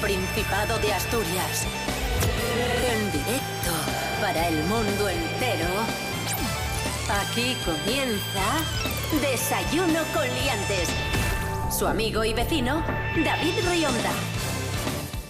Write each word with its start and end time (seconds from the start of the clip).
Principado 0.00 0.78
de 0.78 0.94
Asturias. 0.94 1.66
En 2.90 3.12
directo 3.12 3.70
para 4.22 4.48
el 4.48 4.56
mundo 4.64 5.08
entero. 5.10 5.68
Aquí 7.20 7.54
comienza 7.66 8.64
Desayuno 9.20 10.00
con 10.14 10.24
Liantes. 10.24 10.88
Su 11.70 11.86
amigo 11.86 12.24
y 12.24 12.32
vecino, 12.32 12.82
David 13.22 13.52
Rionda. 13.70 14.10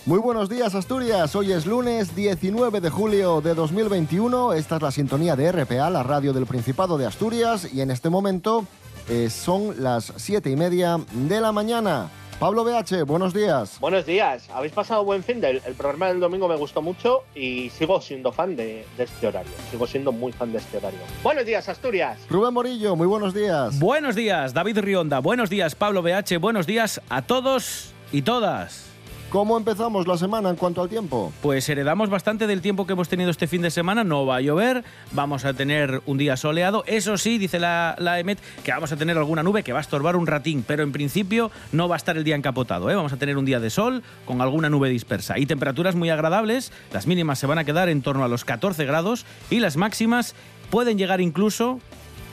Muy 0.07 0.21
buenos 0.21 0.49
días 0.49 0.75
Asturias, 0.77 1.35
hoy 1.35 1.53
es 1.53 1.67
lunes 1.67 2.15
19 2.15 2.81
de 2.81 2.91
julio 2.91 3.41
de 3.41 3.55
2021, 3.55 4.55
esta 4.55 4.77
es 4.77 4.83
la 4.83 4.91
sintonía 4.91 5.37
de 5.37 5.53
RPA, 5.53 5.91
la 5.91 6.03
radio 6.03 6.33
del 6.33 6.47
Principado 6.47 6.97
de 6.97 7.07
Asturias 7.07 7.69
y 7.73 7.81
en 7.81 7.91
este 7.91 8.09
momento 8.09 8.67
eh, 9.09 9.31
son 9.31 9.83
las 9.83 10.13
siete 10.17 10.51
y 10.51 10.57
media 10.57 10.99
de 11.13 11.41
la 11.41 11.53
mañana. 11.53 12.09
Pablo 12.41 12.65
BH, 12.65 13.05
buenos 13.05 13.35
días. 13.35 13.79
Buenos 13.81 14.07
días. 14.07 14.49
¿Habéis 14.49 14.73
pasado 14.73 15.05
buen 15.05 15.23
fin? 15.23 15.43
Del, 15.43 15.61
el 15.67 15.75
programa 15.75 16.09
del 16.09 16.21
domingo 16.21 16.49
me 16.49 16.57
gustó 16.57 16.81
mucho 16.81 17.25
y 17.35 17.69
sigo 17.69 18.01
siendo 18.01 18.33
fan 18.33 18.57
de, 18.57 18.87
de, 18.97 19.05
este 19.05 19.27
horario. 19.27 19.53
Sigo 19.71 19.87
siendo 19.87 20.11
muy 20.11 20.33
fan 20.33 20.51
de 20.51 20.57
este 20.57 20.79
horario. 20.79 21.01
Buenos 21.23 21.45
días, 21.45 21.69
Asturias. 21.69 22.19
Rubén 22.31 22.55
Morillo, 22.55 22.97
muy 22.97 23.07
buenos 23.07 23.35
días. 23.35 23.79
Buenos 23.79 24.15
días, 24.15 24.55
David 24.55 24.79
Rionda. 24.79 25.19
Buenos 25.19 25.51
días, 25.51 25.75
Pablo 25.75 26.01
BH. 26.01 26.39
Buenos 26.41 26.67
días 26.67 27.03
a 27.11 27.21
todos 27.21 27.93
y 28.11 28.23
todas. 28.23 28.90
¿Cómo 29.31 29.57
empezamos 29.57 30.09
la 30.09 30.19
semana 30.19 30.51
en 30.51 30.57
cuanto 30.57 30.83
al 30.83 30.89
tiempo? 30.89 31.33
Pues 31.41 31.69
heredamos 31.69 32.11
bastante 32.11 32.49
del 32.49 32.61
tiempo 32.61 32.85
que 32.85 32.95
hemos 32.95 33.09
tenido 33.09 33.31
este 33.31 33.47
fin 33.47 33.63
de 33.63 33.71
semana. 33.71 34.03
No 34.03 34.27
va 34.27 34.37
a 34.37 34.41
llover, 34.41 34.83
vamos 35.13 35.45
a 35.45 35.55
tener 35.55 36.03
un 36.07 36.19
día 36.19 36.37
soleado. 36.37 36.83
Eso 36.89 37.17
sí, 37.17 37.39
dice 37.39 37.61
la, 37.61 37.95
la 37.99 38.19
EMET, 38.19 38.41
que 38.65 38.73
vamos 38.73 38.91
a 38.91 38.97
tener 38.97 39.17
alguna 39.17 39.45
nube 39.45 39.63
que 39.63 39.73
va 39.73 39.79
a 39.79 39.83
estorbar 39.83 40.17
un 40.17 40.27
ratín, 40.27 40.65
pero 40.67 40.83
en 40.83 40.91
principio 40.91 41.53
no 41.71 41.89
va 41.89 41.95
a 41.95 41.99
estar 41.99 42.17
el 42.17 42.25
día 42.25 42.35
encapotado. 42.35 42.91
¿eh? 42.91 42.97
Vamos 42.97 43.13
a 43.13 43.19
tener 43.19 43.39
un 43.39 43.45
día 43.45 43.61
de 43.61 43.71
sol 43.71 44.03
con 44.25 44.41
alguna 44.41 44.69
nube 44.69 44.89
dispersa. 44.89 45.39
Y 45.39 45.47
temperaturas 45.47 45.95
muy 45.95 46.11
agradables. 46.11 46.73
Las 46.93 47.07
mínimas 47.07 47.39
se 47.39 47.47
van 47.47 47.59
a 47.59 47.65
quedar 47.65 47.89
en 47.89 48.03
torno 48.03 48.25
a 48.25 48.29
los 48.29 48.45
14 48.45 48.85
grados 48.85 49.27
y 49.49 49.61
las 49.61 49.77
máximas 49.77 50.35
pueden 50.71 50.99
llegar 50.99 51.21
incluso 51.21 51.79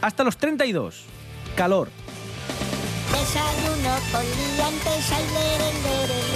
hasta 0.01 0.23
los 0.23 0.37
32. 0.37 1.03
Calor. 1.55 1.89
Desayuno 3.11 3.95
con 4.11 4.25
liantes, 4.57 5.11
ay, 5.11 5.25
lere, 5.33 5.73
lere, 5.83 6.07
lere. 6.07 6.26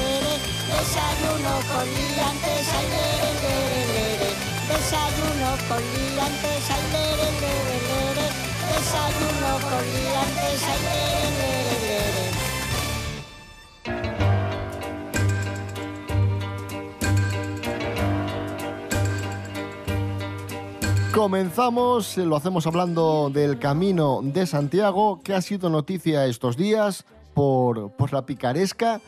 Desayuno 0.81 1.53
con 1.69 1.85
liantes, 1.85 2.65
ay, 2.73 2.87
lere, 2.89 3.31
lere, 3.43 3.81
lere. 3.93 4.29
Desayuno 4.67 5.49
con 5.69 5.77
liantes, 5.77 6.63
ay, 6.73 6.83
lere, 6.91 7.27
lere, 7.39 7.77
lere. 7.87 8.25
Desayuno 8.73 9.51
con 9.69 9.83
liantes, 9.93 10.61
ay, 10.71 10.79
lere, 10.87 11.29
lere, 11.37 11.75
lere. 11.85 12.25
Comenzamos, 21.13 22.17
lo 22.17 22.35
hacemos 22.35 22.65
hablando 22.65 23.29
del 23.29 23.59
Camino 23.59 24.21
de 24.23 24.47
Santiago, 24.47 25.21
que 25.23 25.35
ha 25.35 25.41
sido 25.43 25.69
noticia 25.69 26.25
estos 26.25 26.57
días 26.57 27.05
por, 27.35 27.91
por 27.91 28.11
la 28.13 28.25
picaresca 28.25 28.99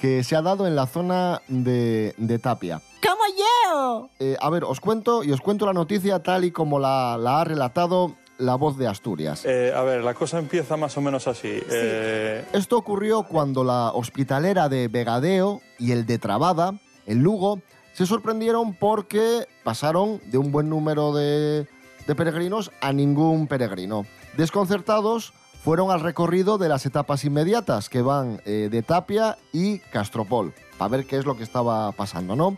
que 0.00 0.24
se 0.24 0.34
ha 0.36 0.42
dado 0.42 0.66
en 0.66 0.74
la 0.74 0.86
zona 0.86 1.42
de, 1.48 2.14
de 2.16 2.38
Tapia. 2.38 2.80
¡Como 3.06 3.22
yo! 3.38 4.08
Eh, 4.18 4.36
a 4.40 4.48
ver, 4.50 4.64
os 4.64 4.80
cuento 4.80 5.22
y 5.22 5.32
os 5.32 5.40
cuento 5.40 5.66
la 5.66 5.72
noticia 5.72 6.22
tal 6.22 6.44
y 6.44 6.50
como 6.50 6.78
la, 6.78 7.16
la 7.18 7.40
ha 7.40 7.44
relatado 7.44 8.14
la 8.38 8.54
voz 8.54 8.78
de 8.78 8.86
Asturias. 8.88 9.44
Eh, 9.44 9.72
a 9.76 9.82
ver, 9.82 10.02
la 10.02 10.14
cosa 10.14 10.38
empieza 10.38 10.76
más 10.78 10.96
o 10.96 11.02
menos 11.02 11.28
así. 11.28 11.60
Eh, 11.70 12.44
Esto 12.54 12.78
ocurrió 12.78 13.24
cuando 13.24 13.62
la 13.64 13.90
hospitalera 13.92 14.70
de 14.70 14.88
Vegadeo 14.88 15.60
y 15.78 15.92
el 15.92 16.06
de 16.06 16.18
Trabada, 16.18 16.72
en 17.06 17.22
Lugo, 17.22 17.60
se 17.92 18.06
sorprendieron 18.06 18.72
porque 18.74 19.46
pasaron 19.64 20.20
de 20.30 20.38
un 20.38 20.50
buen 20.52 20.70
número 20.70 21.12
de, 21.12 21.66
de 22.06 22.14
peregrinos 22.14 22.70
a 22.80 22.94
ningún 22.94 23.46
peregrino. 23.46 24.06
Desconcertados, 24.38 25.34
fueron 25.62 25.90
al 25.90 26.00
recorrido 26.00 26.58
de 26.58 26.68
las 26.68 26.86
etapas 26.86 27.24
inmediatas 27.24 27.88
que 27.88 28.02
van 28.02 28.40
eh, 28.44 28.68
de 28.70 28.82
Tapia 28.82 29.36
y 29.52 29.78
Castropol, 29.78 30.54
para 30.78 30.88
ver 30.88 31.06
qué 31.06 31.16
es 31.16 31.26
lo 31.26 31.36
que 31.36 31.42
estaba 31.42 31.92
pasando, 31.92 32.34
¿no? 32.34 32.56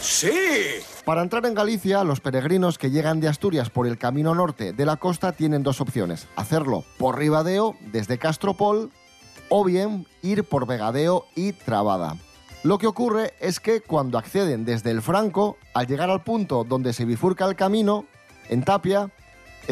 ¡Sí! 0.00 0.30
Para 1.04 1.22
entrar 1.22 1.44
en 1.46 1.54
Galicia, 1.54 2.04
los 2.04 2.20
peregrinos 2.20 2.78
que 2.78 2.90
llegan 2.90 3.20
de 3.20 3.28
Asturias 3.28 3.70
por 3.70 3.86
el 3.86 3.98
camino 3.98 4.34
norte 4.34 4.72
de 4.72 4.86
la 4.86 4.96
costa 4.96 5.32
tienen 5.32 5.62
dos 5.62 5.80
opciones. 5.80 6.28
Hacerlo 6.36 6.84
por 6.98 7.18
Ribadeo, 7.18 7.74
desde 7.90 8.18
Castropol, 8.18 8.90
o 9.48 9.64
bien 9.64 10.06
ir 10.22 10.44
por 10.44 10.66
Vegadeo 10.66 11.26
y 11.34 11.52
Trabada. 11.52 12.16
Lo 12.62 12.78
que 12.78 12.86
ocurre 12.86 13.34
es 13.40 13.58
que 13.58 13.80
cuando 13.80 14.18
acceden 14.18 14.64
desde 14.64 14.90
el 14.90 15.02
Franco, 15.02 15.56
al 15.74 15.88
llegar 15.88 16.10
al 16.10 16.22
punto 16.22 16.64
donde 16.64 16.92
se 16.92 17.04
bifurca 17.04 17.44
el 17.46 17.56
camino, 17.56 18.04
en 18.48 18.62
Tapia, 18.62 19.10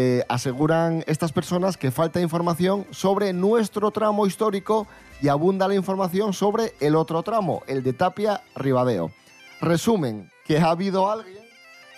eh, 0.02 0.24
aseguran 0.30 1.04
estas 1.06 1.30
personas 1.30 1.76
que 1.76 1.90
falta 1.90 2.22
información 2.22 2.86
sobre 2.90 3.34
nuestro 3.34 3.90
tramo 3.90 4.26
histórico 4.26 4.86
y 5.20 5.28
abunda 5.28 5.68
la 5.68 5.74
información 5.74 6.32
sobre 6.32 6.72
el 6.80 6.96
otro 6.96 7.22
tramo, 7.22 7.62
el 7.66 7.82
de 7.82 7.92
Tapia-Ribadeo. 7.92 9.10
Resumen, 9.60 10.30
que 10.46 10.56
ha 10.56 10.70
habido 10.70 11.10
alguien 11.10 11.44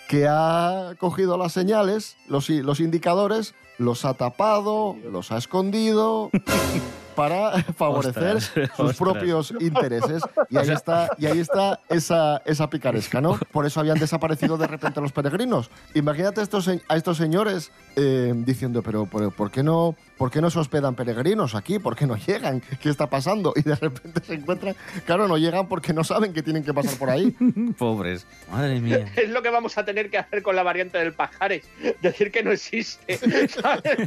que 0.09 0.27
ha 0.27 0.95
cogido 0.99 1.37
las 1.37 1.53
señales, 1.53 2.17
los, 2.27 2.49
los 2.49 2.81
indicadores, 2.81 3.55
los 3.77 4.03
ha 4.03 4.15
tapado, 4.15 4.97
los 5.09 5.31
ha 5.31 5.37
escondido 5.37 6.29
para 7.15 7.63
favorecer 7.77 8.37
Ostras, 8.37 8.69
sus 8.75 8.79
ostras. 8.79 8.97
propios 8.97 9.53
intereses. 9.59 10.23
Y 10.49 10.57
ahí 10.57 10.69
está, 10.69 11.09
y 11.17 11.25
ahí 11.25 11.39
está 11.39 11.79
esa, 11.89 12.41
esa 12.45 12.69
picaresca, 12.69 13.21
¿no? 13.21 13.39
Por 13.51 13.65
eso 13.65 13.79
habían 13.79 13.99
desaparecido 13.99 14.57
de 14.57 14.67
repente 14.67 15.01
los 15.01 15.11
peregrinos. 15.11 15.69
Imagínate 15.93 16.41
a 16.41 16.43
estos, 16.43 16.67
a 16.67 16.95
estos 16.95 17.17
señores 17.17 17.71
eh, 17.95 18.33
diciendo, 18.35 18.81
pero, 18.83 19.07
pero 19.11 19.31
¿por, 19.31 19.51
qué 19.51 19.63
no, 19.63 19.95
¿por 20.17 20.31
qué 20.31 20.41
no 20.41 20.49
se 20.49 20.59
hospedan 20.59 20.95
peregrinos 20.95 21.55
aquí? 21.55 21.79
¿Por 21.79 21.95
qué 21.95 22.07
no 22.07 22.15
llegan? 22.15 22.61
¿Qué 22.81 22.89
está 22.89 23.09
pasando? 23.09 23.53
Y 23.55 23.61
de 23.61 23.75
repente 23.75 24.21
se 24.23 24.33
encuentran, 24.35 24.75
claro, 25.05 25.27
no 25.27 25.37
llegan 25.37 25.67
porque 25.67 25.93
no 25.93 26.03
saben 26.03 26.33
que 26.33 26.43
tienen 26.43 26.63
que 26.63 26.73
pasar 26.73 26.97
por 26.97 27.09
ahí. 27.09 27.31
Pobres. 27.77 28.25
Madre 28.51 28.79
mía. 28.79 29.11
Es 29.15 29.29
lo 29.29 29.41
que 29.41 29.49
vamos 29.49 29.77
a 29.77 29.85
tener 29.85 30.09
que 30.09 30.17
hacer 30.17 30.43
con 30.43 30.55
la 30.55 30.63
variante 30.63 30.97
del 30.97 31.13
Pajares. 31.13 31.65
Decir 32.01 32.31
que 32.31 32.43
no 32.43 32.51
existe. 32.51 33.17
¿sabes? 33.47 33.83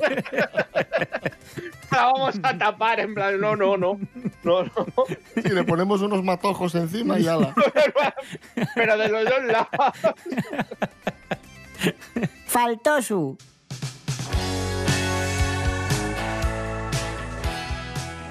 La 1.91 2.07
vamos 2.07 2.35
a 2.43 2.59
tapar 2.59 3.01
en 3.01 3.15
plan, 3.15 3.41
no, 3.41 3.57
no, 3.57 3.77
no. 3.77 3.99
No, 4.43 4.65
no. 4.65 4.87
Si 5.35 5.49
le 5.49 5.65
ponemos 5.65 6.03
unos 6.03 6.23
matojos 6.23 6.75
encima 6.75 7.19
y 7.19 7.27
ala. 7.27 7.55
Pero 8.75 8.97
de 8.97 9.09
los 9.09 9.25
dos 9.25 9.45
lados. 9.45 10.15
Faltó 12.47 13.03
su. 13.03 13.39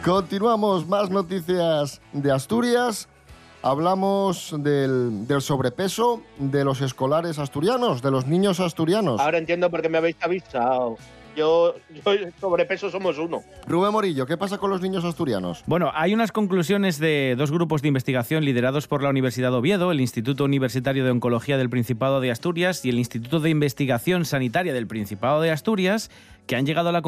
Continuamos, 0.05 0.87
más 0.87 1.09
noticias 1.09 1.99
de 2.13 2.31
Asturias. 2.31 3.09
Hablamos 3.63 4.53
del, 4.59 5.27
del 5.27 5.41
sobrepeso 5.41 6.21
de 6.37 6.63
los 6.63 6.81
escolares 6.81 7.39
asturianos, 7.39 8.03
de 8.03 8.11
los 8.11 8.27
niños 8.27 8.59
asturianos. 8.59 9.19
Ahora 9.19 9.39
entiendo 9.39 9.71
por 9.71 9.81
qué 9.81 9.89
me 9.89 9.97
habéis 9.97 10.17
avisado. 10.21 10.97
Yo, 11.35 11.73
yo 11.89 12.13
sobrepeso 12.39 12.89
somos 12.89 13.17
uno. 13.17 13.43
Rubén 13.67 13.91
Morillo, 13.91 14.25
¿qué 14.25 14.37
pasa 14.37 14.57
con 14.57 14.69
los 14.69 14.81
niños 14.81 15.03
asturianos? 15.03 15.63
Bueno, 15.65 15.91
hay 15.93 16.13
unas 16.13 16.31
conclusiones 16.31 16.97
de 16.97 17.35
dos 17.37 17.51
grupos 17.51 17.81
de 17.81 17.89
investigación 17.89 18.45
liderados 18.45 18.87
por 18.87 19.03
la 19.03 19.09
Universidad 19.09 19.51
de 19.51 19.57
Oviedo, 19.57 19.91
el 19.91 19.99
Instituto 19.99 20.45
Universitario 20.45 21.03
de 21.03 21.11
Oncología 21.11 21.57
del 21.57 21.69
Principado 21.69 22.21
de 22.21 22.31
Asturias 22.31 22.85
y 22.85 22.89
el 22.89 22.99
Instituto 22.99 23.39
de 23.41 23.49
Investigación 23.49 24.23
Sanitaria 24.23 24.73
del 24.73 24.87
Principado 24.87 25.41
de 25.41 25.51
Asturias, 25.51 26.09
que 26.47 26.55
han 26.55 26.65
llegado 26.65 26.89
a 26.89 26.91
la, 26.91 27.01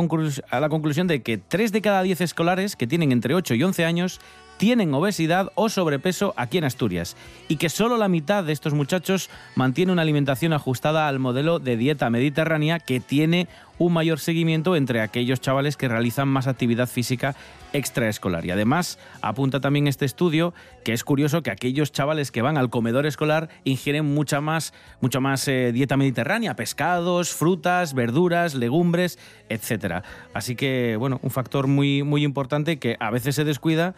a 0.49 0.59
la 0.59 0.69
conclusión 0.69 1.07
de 1.07 1.21
que 1.21 1.37
3 1.37 1.71
de 1.71 1.81
cada 1.81 2.03
10 2.03 2.21
escolares 2.21 2.75
que 2.75 2.87
tienen 2.87 3.11
entre 3.11 3.35
8 3.35 3.55
y 3.55 3.63
11 3.63 3.85
años 3.85 4.19
tienen 4.57 4.93
obesidad 4.93 5.51
o 5.55 5.69
sobrepeso 5.69 6.33
aquí 6.35 6.57
en 6.57 6.63
Asturias 6.63 7.15
y 7.47 7.57
que 7.57 7.69
solo 7.69 7.97
la 7.97 8.07
mitad 8.07 8.43
de 8.43 8.53
estos 8.53 8.73
muchachos 8.73 9.29
mantiene 9.55 9.91
una 9.91 10.01
alimentación 10.01 10.53
ajustada 10.53 11.07
al 11.07 11.19
modelo 11.19 11.59
de 11.59 11.77
dieta 11.77 12.09
mediterránea 12.09 12.79
que 12.79 12.99
tiene 12.99 13.47
un 13.79 13.93
mayor 13.93 14.19
seguimiento 14.19 14.75
entre 14.75 15.01
aquellos 15.01 15.39
chavales 15.39 15.77
que 15.77 15.87
realizan 15.87 16.27
más 16.27 16.47
actividad 16.47 16.87
física 16.87 17.35
extraescolar. 17.73 18.45
Y 18.45 18.51
además 18.51 18.97
apunta 19.21 19.59
también 19.59 19.87
este 19.87 20.05
estudio 20.05 20.53
que 20.83 20.93
es 20.93 21.03
curioso 21.03 21.43
que 21.43 21.51
aquellos 21.51 21.91
chavales 21.91 22.31
que 22.31 22.41
van 22.41 22.57
al 22.57 22.69
comedor 22.69 23.05
escolar 23.05 23.49
ingieren 23.65 24.05
mucha 24.05 24.41
más, 24.41 24.73
mucha 25.01 25.19
más 25.19 25.47
eh, 25.47 25.71
dieta 25.73 25.97
mediterránea, 25.97 26.55
pescados, 26.55 27.33
frutas, 27.33 27.93
verduras, 27.93 28.55
legumbres, 28.55 29.19
etcétera. 29.49 30.03
Así 30.33 30.55
que, 30.55 30.95
bueno, 30.97 31.19
un 31.21 31.29
factor 31.29 31.67
muy, 31.67 32.03
muy 32.03 32.23
importante 32.23 32.79
que 32.79 32.97
a 32.99 33.11
veces 33.11 33.35
se 33.35 33.43
descuida 33.43 33.95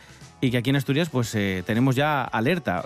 que 0.52 0.58
aquí 0.58 0.70
en 0.70 0.76
Asturias 0.76 1.10
pues 1.10 1.34
eh, 1.36 1.64
tenemos 1.66 1.96
ya 1.96 2.24
alerta. 2.24 2.86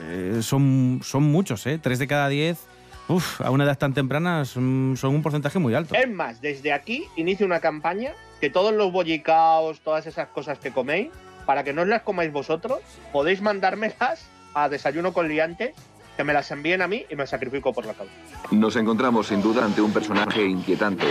Eh, 0.00 0.40
son, 0.42 1.00
son 1.02 1.22
muchos, 1.24 1.66
¿eh? 1.66 1.78
Tres 1.80 1.98
de 1.98 2.06
cada 2.06 2.28
diez. 2.28 2.58
Uf, 3.06 3.40
a 3.42 3.50
una 3.50 3.64
edad 3.64 3.76
tan 3.76 3.92
temprana 3.92 4.44
son, 4.44 4.94
son 4.96 5.14
un 5.14 5.22
porcentaje 5.22 5.58
muy 5.58 5.74
alto. 5.74 5.94
Es 5.94 6.08
más, 6.08 6.40
desde 6.40 6.72
aquí 6.72 7.04
inicio 7.16 7.44
una 7.44 7.60
campaña 7.60 8.12
que 8.40 8.48
todos 8.50 8.72
los 8.72 8.92
bollicaos, 8.92 9.80
todas 9.80 10.06
esas 10.06 10.28
cosas 10.28 10.58
que 10.58 10.70
coméis, 10.70 11.10
para 11.44 11.64
que 11.64 11.72
no 11.72 11.82
os 11.82 11.88
las 11.88 12.02
comáis 12.02 12.32
vosotros, 12.32 12.78
podéis 13.12 13.42
mandármelas 13.42 14.26
a 14.54 14.68
desayuno 14.68 15.12
con 15.12 15.28
liantes, 15.28 15.74
que 16.16 16.24
me 16.24 16.32
las 16.32 16.50
envíen 16.50 16.80
a 16.80 16.88
mí 16.88 17.04
y 17.10 17.16
me 17.16 17.26
sacrifico 17.26 17.72
por 17.72 17.84
la 17.86 17.92
causa. 17.92 18.12
Nos 18.50 18.76
encontramos 18.76 19.26
sin 19.26 19.42
duda 19.42 19.64
ante 19.64 19.82
un 19.82 19.92
personaje 19.92 20.44
inquietante. 20.46 21.06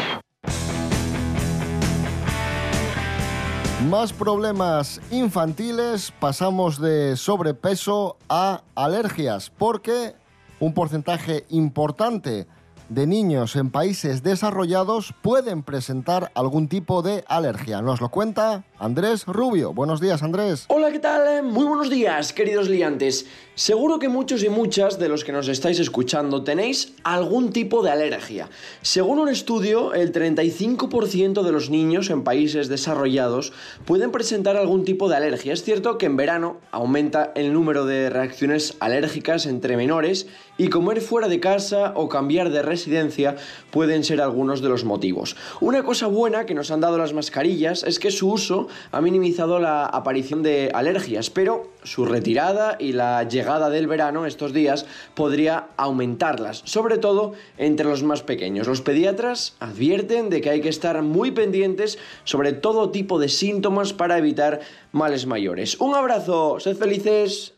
Más 3.89 4.13
problemas 4.13 5.01
infantiles, 5.11 6.13
pasamos 6.19 6.79
de 6.79 7.17
sobrepeso 7.17 8.17
a 8.29 8.61
alergias, 8.75 9.49
porque 9.49 10.15
un 10.59 10.73
porcentaje 10.73 11.45
importante 11.49 12.47
de 12.93 13.07
niños 13.07 13.55
en 13.55 13.71
países 13.71 14.21
desarrollados 14.21 15.15
pueden 15.23 15.63
presentar 15.63 16.31
algún 16.35 16.67
tipo 16.67 17.01
de 17.01 17.23
alergia. 17.27 17.81
Nos 17.81 18.01
lo 18.01 18.09
cuenta 18.09 18.65
Andrés 18.77 19.25
Rubio. 19.25 19.73
Buenos 19.73 19.99
días, 19.99 20.21
Andrés. 20.21 20.65
Hola, 20.67 20.91
¿qué 20.91 20.99
tal? 20.99 21.43
Muy 21.43 21.65
buenos 21.65 21.89
días, 21.89 22.33
queridos 22.33 22.69
liantes. 22.69 23.25
Seguro 23.55 23.97
que 23.97 24.09
muchos 24.09 24.43
y 24.43 24.49
muchas 24.49 24.99
de 24.99 25.09
los 25.09 25.23
que 25.23 25.31
nos 25.31 25.47
estáis 25.47 25.79
escuchando 25.79 26.43
tenéis 26.43 26.93
algún 27.03 27.51
tipo 27.51 27.81
de 27.83 27.91
alergia. 27.91 28.49
Según 28.81 29.19
un 29.19 29.29
estudio, 29.29 29.93
el 29.93 30.11
35% 30.11 31.43
de 31.43 31.51
los 31.51 31.69
niños 31.69 32.09
en 32.09 32.23
países 32.23 32.67
desarrollados 32.67 33.53
pueden 33.85 34.11
presentar 34.11 34.55
algún 34.57 34.85
tipo 34.85 35.09
de 35.09 35.15
alergia. 35.15 35.53
Es 35.53 35.63
cierto 35.63 35.97
que 35.97 36.05
en 36.05 36.17
verano 36.17 36.57
aumenta 36.71 37.31
el 37.35 37.53
número 37.53 37.85
de 37.85 38.09
reacciones 38.09 38.75
alérgicas 38.79 39.45
entre 39.45 39.77
menores 39.77 40.27
y 40.57 40.67
comer 40.67 41.01
fuera 41.01 41.27
de 41.27 41.39
casa 41.39 41.93
o 41.95 42.09
cambiar 42.09 42.49
de 42.49 42.61
residencia 42.61 43.35
pueden 43.71 44.03
ser 44.03 44.21
algunos 44.21 44.61
de 44.61 44.69
los 44.69 44.83
motivos. 44.83 45.35
Una 45.61 45.83
cosa 45.83 46.07
buena 46.07 46.45
que 46.45 46.53
nos 46.53 46.71
han 46.71 46.81
dado 46.81 46.97
las 46.97 47.13
mascarillas 47.13 47.83
es 47.83 47.99
que 47.99 48.11
su 48.11 48.31
uso 48.31 48.67
ha 48.91 49.01
minimizado 49.01 49.59
la 49.59 49.85
aparición 49.85 50.43
de 50.43 50.71
alergias, 50.73 51.29
pero 51.29 51.71
su 51.83 52.05
retirada 52.05 52.77
y 52.79 52.93
la 52.93 53.23
llegada 53.27 53.69
del 53.69 53.87
verano 53.87 54.25
estos 54.25 54.53
días 54.53 54.85
podría 55.15 55.69
aumentarlas, 55.77 56.61
sobre 56.65 56.97
todo 56.97 57.33
entre 57.57 57.85
los 57.85 58.03
más 58.03 58.21
pequeños. 58.21 58.67
Los 58.67 58.81
pediatras 58.81 59.55
advierten 59.59 60.29
de 60.29 60.41
que 60.41 60.49
hay 60.49 60.61
que 60.61 60.69
estar 60.69 61.01
muy 61.01 61.31
pendientes 61.31 61.97
sobre 62.23 62.53
todo 62.53 62.91
tipo 62.91 63.19
de 63.19 63.29
síntomas 63.29 63.93
para 63.93 64.17
evitar 64.17 64.61
males 64.91 65.25
mayores. 65.25 65.79
Un 65.79 65.95
abrazo, 65.95 66.59
sed 66.59 66.77
felices. 66.77 67.52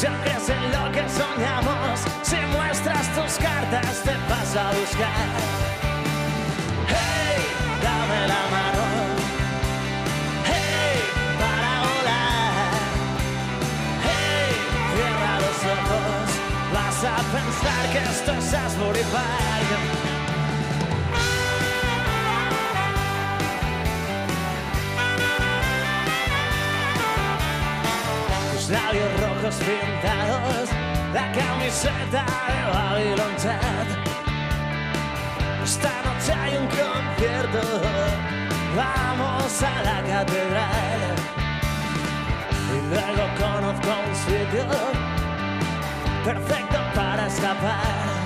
Crees 0.00 0.48
en 0.48 0.72
lo 0.72 0.90
que 0.92 1.04
soñamos, 1.10 2.00
si 2.22 2.36
muestras 2.56 3.06
tus 3.14 3.36
cartas, 3.36 4.02
te 4.02 4.14
vas 4.30 4.56
a 4.56 4.72
buscar. 4.72 5.28
Hey, 6.88 7.44
dame 7.82 8.28
la 8.32 8.42
mano. 8.56 8.84
Hey, 10.46 11.02
para 11.38 11.72
volar. 11.84 12.72
Hey, 14.06 14.56
cierra 14.94 15.34
los 15.44 15.60
ojos. 15.76 16.28
Vas 16.72 17.04
a 17.04 17.16
pensar 17.36 17.82
que 17.92 17.98
esto 18.10 18.32
es 18.32 18.54
Asbury 18.54 19.04
labios 28.70 29.20
rojos 29.20 29.56
pintados, 29.56 30.68
la 31.12 31.32
camiseta 31.32 32.24
de 32.48 32.60
Babylon 32.72 33.36
Chat. 33.36 33.88
Esta 35.64 36.02
noche 36.04 36.32
hay 36.32 36.56
un 36.56 36.66
concierto, 36.66 37.60
vamos 38.76 39.62
a 39.62 39.82
la 39.82 40.02
catedral. 40.02 41.16
Y 42.72 42.94
luego 42.94 43.22
conozco 43.38 43.88
un 44.08 44.14
sitio 44.14 44.66
perfecto 46.24 46.78
para 46.94 47.26
escapar. 47.26 48.20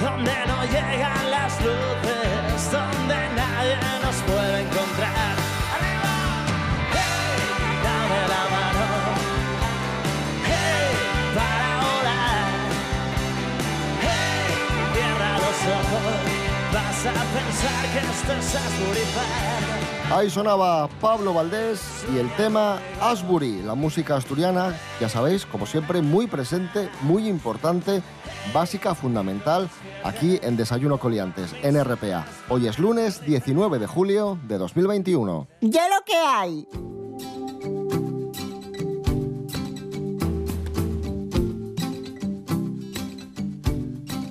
Donde 0.00 0.32
no 0.48 0.64
llegan 0.64 1.30
las 1.30 1.60
luces, 1.60 2.72
donde 2.72 3.16
nadie 3.36 3.76
nos 4.02 4.16
puede 4.22 4.60
encontrar. 4.62 5.39
Ahí 20.12 20.28
sonaba 20.28 20.88
Pablo 21.00 21.32
Valdés 21.32 22.04
y 22.12 22.18
el 22.18 22.28
tema 22.34 22.80
Asbury, 23.00 23.62
la 23.62 23.76
música 23.76 24.16
asturiana, 24.16 24.76
ya 25.00 25.08
sabéis, 25.08 25.46
como 25.46 25.66
siempre, 25.66 26.02
muy 26.02 26.26
presente, 26.26 26.88
muy 27.02 27.28
importante, 27.28 28.02
básica, 28.52 28.96
fundamental, 28.96 29.70
aquí 30.02 30.40
en 30.42 30.56
Desayuno 30.56 30.98
Coliantes, 30.98 31.54
en 31.62 31.82
RPA. 31.82 32.26
Hoy 32.48 32.66
es 32.66 32.78
lunes 32.80 33.24
19 33.24 33.78
de 33.78 33.86
julio 33.86 34.36
de 34.48 34.58
2021. 34.58 35.46
Ya 35.60 35.88
lo 35.88 36.04
que 36.04 36.16
hay. 36.16 36.66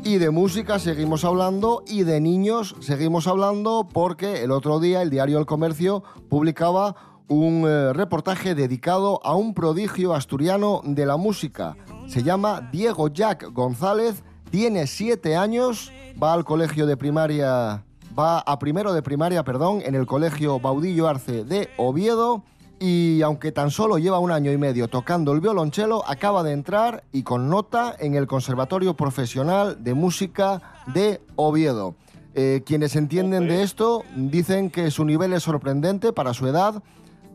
Y 0.10 0.18
de 0.18 0.32
música 0.32 0.80
seguimos 0.80 1.24
hablando 1.24 1.84
y 1.86 2.02
de 2.02 2.20
niños 2.20 2.76
seguimos 2.80 3.28
hablando 3.28 3.88
porque 3.94 4.42
el 4.42 4.50
otro 4.50 4.80
día 4.80 5.04
el 5.04 5.12
diario 5.12 5.38
El 5.38 5.46
Comercio 5.46 6.04
publicaba 6.30 6.96
un 7.28 7.64
eh, 7.68 7.94
reportaje 7.94 8.56
dedicado 8.56 9.24
a 9.24 9.36
un 9.36 9.54
prodigio 9.54 10.16
asturiano 10.16 10.82
de 10.84 11.06
la 11.06 11.16
música. 11.16 11.78
Se 12.08 12.24
llama 12.24 12.72
Diego 12.72 13.10
Jack 13.10 13.52
González, 13.52 14.24
tiene 14.50 14.88
siete 14.88 15.36
años, 15.36 15.92
va 16.22 16.34
al 16.34 16.44
colegio 16.44 16.88
de 16.88 16.98
primaria, 16.98 17.84
va 18.18 18.40
a 18.40 18.58
primero 18.58 18.94
de 18.94 19.04
primaria, 19.04 19.44
perdón, 19.44 19.84
en 19.86 19.94
el 19.94 20.08
colegio 20.08 20.60
Baudillo 20.60 21.08
Arce 21.08 21.44
de 21.44 21.70
Oviedo. 21.78 22.42
Y 22.80 23.22
aunque 23.24 23.52
tan 23.52 23.72
solo 23.72 23.98
lleva 23.98 24.20
un 24.20 24.32
año 24.32 24.52
y 24.54 24.58
medio 24.58 24.88
tocando 24.88 25.34
el 25.34 25.42
violonchelo, 25.42 26.08
acaba 26.08 26.44
de 26.44 26.54
entrar 26.54 27.04
y 27.12 27.24
con 27.24 27.50
nota 27.50 27.94
en 28.00 28.16
el 28.16 28.26
Conservatorio 28.26 28.94
Profesional 28.94 29.84
de 29.84 29.94
Música 29.94 30.62
de 30.94 31.22
Oviedo. 31.36 31.96
Eh, 32.36 32.64
quienes 32.66 32.96
entienden 32.96 33.48
de 33.50 33.64
esto 33.64 34.04
dicen 34.16 34.70
que 34.70 34.92
su 34.92 35.04
nivel 35.04 35.34
es 35.34 35.44
sorprendente 35.44 36.14
para 36.14 36.34
su 36.34 36.48
edad 36.48 36.82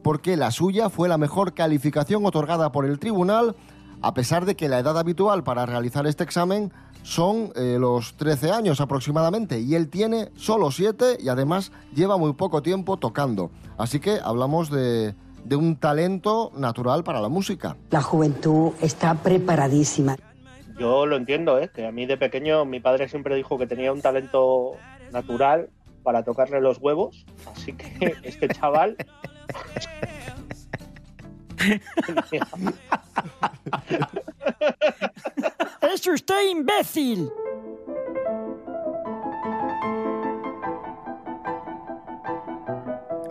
porque 0.02 0.36
la 0.36 0.50
suya 0.50 0.88
fue 0.88 1.08
la 1.08 1.18
mejor 1.18 1.52
calificación 1.52 2.24
otorgada 2.24 2.70
por 2.72 2.84
el 2.84 2.98
tribunal, 2.98 3.56
a 4.02 4.14
pesar 4.14 4.44
de 4.44 4.54
que 4.54 4.68
la 4.68 4.78
edad 4.78 4.98
habitual 4.98 5.42
para 5.44 5.66
realizar 5.66 6.06
este 6.06 6.24
examen 6.24 6.72
son 7.02 7.52
eh, 7.56 7.78
los 7.80 8.14
13 8.16 8.50
años 8.50 8.80
aproximadamente 8.80 9.60
y 9.60 9.74
él 9.74 9.88
tiene 9.88 10.30
solo 10.36 10.70
7 10.70 11.18
y 11.20 11.28
además 11.28 11.72
lleva 11.94 12.16
muy 12.16 12.34
poco 12.34 12.62
tiempo 12.62 12.98
tocando. 12.98 13.50
Así 13.76 13.98
que 13.98 14.20
hablamos 14.22 14.70
de, 14.70 15.14
de 15.44 15.56
un 15.56 15.76
talento 15.76 16.50
natural 16.56 17.04
para 17.04 17.20
la 17.20 17.28
música. 17.28 17.76
La 17.90 18.02
juventud 18.02 18.72
está 18.80 19.14
preparadísima. 19.14 20.16
Yo 20.78 21.06
lo 21.06 21.16
entiendo, 21.16 21.60
¿eh? 21.60 21.70
que 21.72 21.86
a 21.86 21.92
mí 21.92 22.06
de 22.06 22.16
pequeño 22.16 22.64
mi 22.64 22.80
padre 22.80 23.08
siempre 23.08 23.36
dijo 23.36 23.58
que 23.58 23.66
tenía 23.66 23.92
un 23.92 24.02
talento 24.02 24.72
natural 25.12 25.70
para 26.02 26.24
tocarle 26.24 26.60
los 26.60 26.78
huevos, 26.78 27.24
así 27.52 27.72
que 27.72 28.14
este 28.22 28.48
chaval... 28.48 28.96
¡Es 35.80 36.06
usted 36.06 36.50
imbécil! 36.50 37.30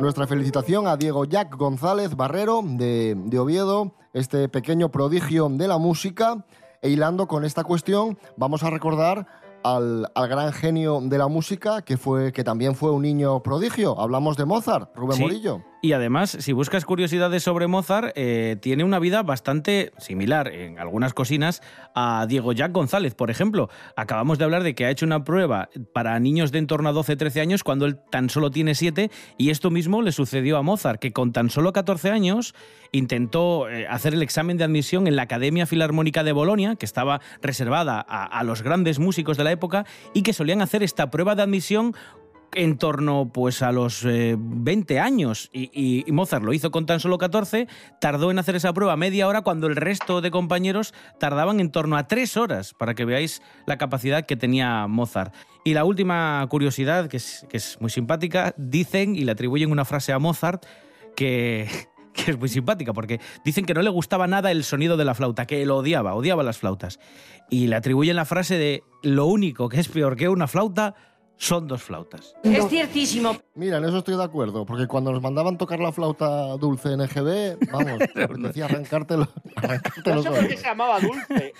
Nuestra 0.03 0.27
felicitación 0.27 0.85
a 0.85 0.97
Diego 0.97 1.23
Jack 1.23 1.55
González 1.55 2.17
Barrero 2.17 2.61
de, 2.61 3.15
de 3.15 3.39
Oviedo, 3.39 3.93
este 4.11 4.49
pequeño 4.49 4.91
prodigio 4.91 5.47
de 5.47 5.65
la 5.65 5.77
música. 5.77 6.45
E 6.81 6.89
hilando 6.89 7.25
con 7.25 7.45
esta 7.45 7.63
cuestión, 7.63 8.17
vamos 8.35 8.63
a 8.63 8.69
recordar 8.69 9.25
al, 9.63 10.11
al 10.13 10.27
gran 10.27 10.51
genio 10.51 10.99
de 10.99 11.17
la 11.17 11.29
música 11.29 11.83
que, 11.83 11.95
fue, 11.95 12.33
que 12.33 12.43
también 12.43 12.75
fue 12.75 12.91
un 12.91 13.03
niño 13.03 13.41
prodigio. 13.43 13.97
Hablamos 13.97 14.35
de 14.35 14.43
Mozart, 14.43 14.93
Rubén 14.93 15.15
Sí. 15.15 15.23
Morillo. 15.23 15.61
Y 15.85 15.91
además, 15.91 16.37
si 16.39 16.53
buscas 16.53 16.85
curiosidades 16.85 17.43
sobre 17.43 17.67
Mozart, 17.67 18.13
eh, 18.15 18.55
tiene 18.61 18.85
una 18.85 18.99
vida 18.99 19.21
bastante 19.21 19.91
similar 19.97 20.47
en 20.47 20.79
algunas 20.79 21.13
cocinas 21.13 21.61
a 21.93 22.25
Diego 22.25 22.53
Jack 22.53 22.71
González, 22.71 23.15
por 23.15 23.29
ejemplo. 23.29 23.69
Acabamos 23.97 24.37
de 24.37 24.45
hablar 24.45 24.63
de 24.63 24.75
que 24.75 24.85
ha 24.85 24.89
hecho 24.89 25.05
una 25.05 25.25
prueba 25.25 25.67
para 25.93 26.17
niños 26.21 26.53
de 26.53 26.59
en 26.59 26.67
torno 26.67 26.87
a 26.87 26.93
12-13 26.93 27.41
años 27.41 27.65
cuando 27.65 27.85
él 27.85 27.97
tan 28.09 28.29
solo 28.29 28.49
tiene 28.49 28.75
7 28.75 29.11
y 29.37 29.49
esto 29.49 29.71
mismo 29.71 30.01
le 30.01 30.13
sucedió 30.13 30.55
a 30.55 30.61
Mozart, 30.61 31.01
que 31.01 31.11
con 31.11 31.33
tan 31.33 31.49
solo 31.49 31.73
14 31.73 32.11
años 32.11 32.55
intentó 32.93 33.67
eh, 33.67 33.85
hacer 33.85 34.13
el 34.13 34.23
examen 34.23 34.55
de 34.55 34.63
admisión 34.63 35.05
en 35.07 35.17
la 35.17 35.23
Academia 35.23 35.65
Filarmónica 35.65 36.23
de 36.23 36.31
Bolonia, 36.31 36.77
que 36.77 36.85
estaba 36.85 37.19
reservada 37.41 37.99
a, 38.07 38.23
a 38.23 38.43
los 38.45 38.61
grandes 38.61 38.99
músicos 38.99 39.35
de 39.35 39.43
la 39.43 39.51
época 39.51 39.85
y 40.13 40.21
que 40.21 40.31
solían 40.31 40.61
hacer 40.61 40.81
esta 40.81 41.11
prueba 41.11 41.35
de 41.35 41.41
admisión 41.41 41.93
en 42.55 42.77
torno 42.77 43.31
pues 43.33 43.61
a 43.61 43.71
los 43.71 44.05
eh, 44.05 44.35
20 44.37 44.99
años 44.99 45.49
y, 45.53 46.05
Mozart 46.11 46.43
lo 46.43 46.53
hizo 46.53 46.71
con 46.71 46.85
tan 46.85 46.99
solo 46.99 47.17
14, 47.17 47.67
tardó 47.99 48.31
en 48.31 48.39
hacer 48.39 48.55
esa 48.55 48.73
prueba 48.73 48.95
media 48.95 49.27
hora 49.27 49.41
cuando 49.41 49.67
el 49.67 49.75
resto 49.75 50.21
de 50.21 50.31
compañeros 50.31 50.93
tardaban 51.19 51.59
en 51.59 51.71
torno 51.71 51.97
a 51.97 52.07
tres 52.07 52.37
horas 52.37 52.73
para 52.73 52.93
que 52.93 53.05
veáis 53.05 53.41
la 53.65 53.77
capacidad 53.77 54.25
que 54.25 54.35
tenía 54.35 54.87
Mozart. 54.87 55.33
Y 55.63 55.73
la 55.73 55.85
última 55.85 56.45
curiosidad, 56.49 57.07
que 57.07 57.17
es, 57.17 57.45
que 57.49 57.57
es 57.57 57.77
muy 57.79 57.89
simpática, 57.89 58.53
dicen 58.57 59.15
y 59.15 59.21
le 59.21 59.31
atribuyen 59.31 59.71
una 59.71 59.85
frase 59.85 60.13
a 60.13 60.19
Mozart 60.19 60.65
que, 61.15 61.67
que 62.13 62.31
es 62.31 62.39
muy 62.39 62.49
simpática, 62.49 62.93
porque 62.93 63.19
dicen 63.43 63.65
que 63.65 63.73
no 63.73 63.81
le 63.81 63.89
gustaba 63.89 64.27
nada 64.27 64.51
el 64.51 64.63
sonido 64.63 64.97
de 64.97 65.05
la 65.05 65.15
flauta, 65.15 65.45
que 65.45 65.65
lo 65.65 65.77
odiaba, 65.77 66.13
odiaba 66.13 66.43
las 66.43 66.57
flautas. 66.57 66.99
Y 67.49 67.67
le 67.67 67.75
atribuyen 67.75 68.15
la 68.15 68.25
frase 68.25 68.57
de 68.57 68.83
lo 69.01 69.25
único 69.25 69.69
que 69.69 69.79
es 69.79 69.87
peor 69.87 70.15
que 70.15 70.29
una 70.29 70.47
flauta 70.47 70.95
son 71.37 71.67
dos 71.67 71.83
flautas. 71.83 72.35
Es 72.43 72.67
ciertísimo. 72.69 73.35
Mira, 73.55 73.77
en 73.77 73.85
eso 73.85 73.97
estoy 73.97 74.15
de 74.15 74.23
acuerdo, 74.23 74.65
porque 74.65 74.87
cuando 74.87 75.11
nos 75.11 75.21
mandaban 75.21 75.57
tocar 75.57 75.79
la 75.79 75.91
flauta 75.91 76.55
dulce 76.57 76.93
en 76.93 77.01
EGB, 77.01 77.57
vamos, 77.71 77.99
me 78.15 78.23
apetecía 78.23 78.65
arrancártelo, 78.65 79.27
arrancarte 79.55 80.13
No 80.13 80.23
sé 80.23 80.29
por 80.29 80.47
qué 80.47 80.57
se 80.57 80.63
llamaba 80.65 80.99
dulce. 80.99 81.53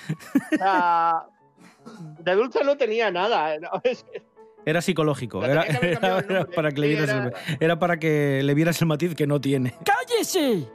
De 2.20 2.36
dulce 2.36 2.63
no 2.63 2.77
tenía 2.77 3.12
nada. 3.12 3.58
que- 3.84 4.24
Era 4.65 4.82
psicológico, 4.82 5.44
era, 5.44 5.65
para 6.56 6.72
que 6.72 6.80
le 6.82 6.88
vieras 6.88 7.10
era- 7.10 7.24
el- 7.25 7.34
era 7.60 7.80
para 7.80 8.00
que 8.00 8.42
le 8.44 8.53
vieras 8.53 8.80
el 8.82 8.88
matiz 8.88 9.15
que 9.15 9.27
no 9.27 9.42
tiene. 9.42 9.75
¡Cállese! 9.84 10.70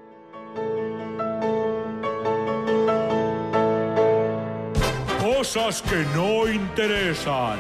Cosas 5.21 5.83
que 5.83 6.05
no 6.17 6.49
interesan. 6.49 7.59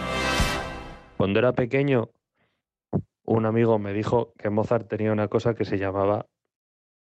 Cuando 1.19 1.41
era 1.41 1.53
pequeño, 1.53 2.11
un 3.25 3.45
amigo 3.45 3.81
me 3.81 3.93
dijo 3.93 4.35
que 4.39 4.51
Mozart 4.51 4.89
tenía 4.89 5.11
una 5.11 5.27
cosa 5.27 5.55
que 5.55 5.65
se 5.65 5.77
llamaba 5.77 6.27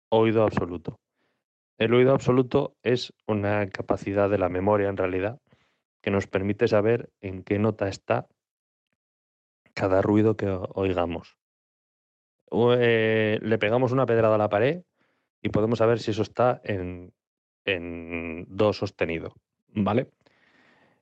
oído 0.08 0.42
absoluto. 0.42 0.98
El 1.76 1.92
oído 1.92 2.14
absoluto 2.14 2.74
es 2.82 3.12
una 3.26 3.68
capacidad 3.68 4.30
de 4.30 4.38
la 4.38 4.48
memoria, 4.48 4.88
en 4.88 4.96
realidad, 4.96 5.38
que 6.00 6.10
nos 6.10 6.26
permite 6.26 6.66
saber 6.66 7.10
en 7.20 7.42
qué 7.42 7.58
nota 7.58 7.88
está 7.88 8.26
cada 9.74 10.00
ruido 10.00 10.34
que 10.34 10.48
oigamos. 10.48 11.36
O, 12.48 12.72
eh, 12.72 13.38
le 13.42 13.58
pegamos 13.58 13.92
una 13.92 14.06
pedrada 14.06 14.36
a 14.36 14.38
la 14.38 14.48
pared 14.48 14.82
y 15.42 15.50
podemos 15.50 15.78
saber 15.78 15.98
si 15.98 16.12
eso 16.12 16.22
está 16.22 16.62
en, 16.64 17.12
en 17.66 18.46
do 18.48 18.72
sostenido, 18.72 19.34
¿vale? 19.74 20.08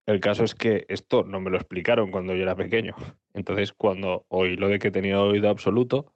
El 0.09 0.21
caso 0.21 0.43
es 0.43 0.55
que 0.55 0.87
esto 0.89 1.23
no 1.23 1.39
me 1.39 1.51
lo 1.51 1.59
explicaron 1.59 2.11
cuando 2.11 2.35
yo 2.35 2.43
era 2.43 2.57
pequeño. 2.57 2.95
Entonces, 3.35 3.75
cuando 3.75 4.25
oí 4.29 4.57
lo 4.57 4.69
de 4.69 4.79
que 4.79 4.91
tenía 4.91 5.21
oído 5.21 5.51
absoluto, 5.51 6.15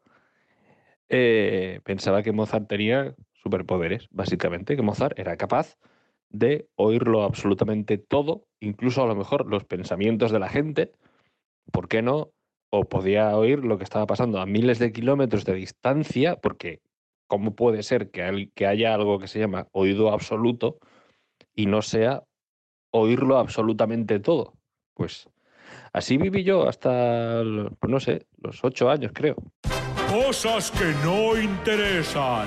eh, 1.11 1.78
pensaba 1.84 2.22
que 2.22 2.32
Mozart 2.32 2.66
tenía 2.66 3.14
superpoderes, 3.34 4.08
básicamente, 4.11 4.76
que 4.76 4.82
Mozart 4.82 5.18
era 5.18 5.37
capaz 5.37 5.76
de 6.30 6.68
oírlo 6.76 7.22
absolutamente 7.22 7.99
todo, 7.99 8.46
incluso 8.61 9.02
a 9.02 9.06
lo 9.06 9.14
mejor 9.14 9.46
los 9.46 9.66
pensamientos 9.66 10.32
de 10.32 10.38
la 10.38 10.49
gente, 10.49 10.92
¿por 11.70 11.87
qué 11.87 12.00
no? 12.00 12.32
O 12.70 12.84
podía 12.84 13.37
oír 13.37 13.62
lo 13.62 13.76
que 13.76 13.84
estaba 13.84 14.06
pasando 14.06 14.40
a 14.40 14.46
miles 14.46 14.78
de 14.78 14.90
kilómetros 14.90 15.44
de 15.44 15.52
distancia, 15.52 16.37
porque 16.37 16.80
¿cómo 17.26 17.54
puede 17.54 17.82
ser 17.82 18.11
que, 18.11 18.22
haya 18.66 18.94
algo 18.94 19.18
que 19.18 19.28
se 19.28 19.38
llama 19.38 19.68
oído 19.72 20.11
absoluto 20.11 20.78
y 21.54 21.66
no 21.66 21.82
sea 21.82 22.22
oírlo 22.92 23.38
absolutamente 23.38 24.20
todo? 24.20 24.54
Pues 24.94 25.28
así 25.92 26.16
viví 26.16 26.44
yo 26.44 26.68
hasta, 26.68 27.42
pues 27.78 27.90
no 27.90 28.00
sé, 28.00 28.26
los 28.38 28.62
ocho 28.64 28.88
años 28.88 29.12
creo. 29.14 29.37
Cosas 30.08 30.70
que 30.70 30.92
no 31.04 31.37
interesan. 31.37 32.46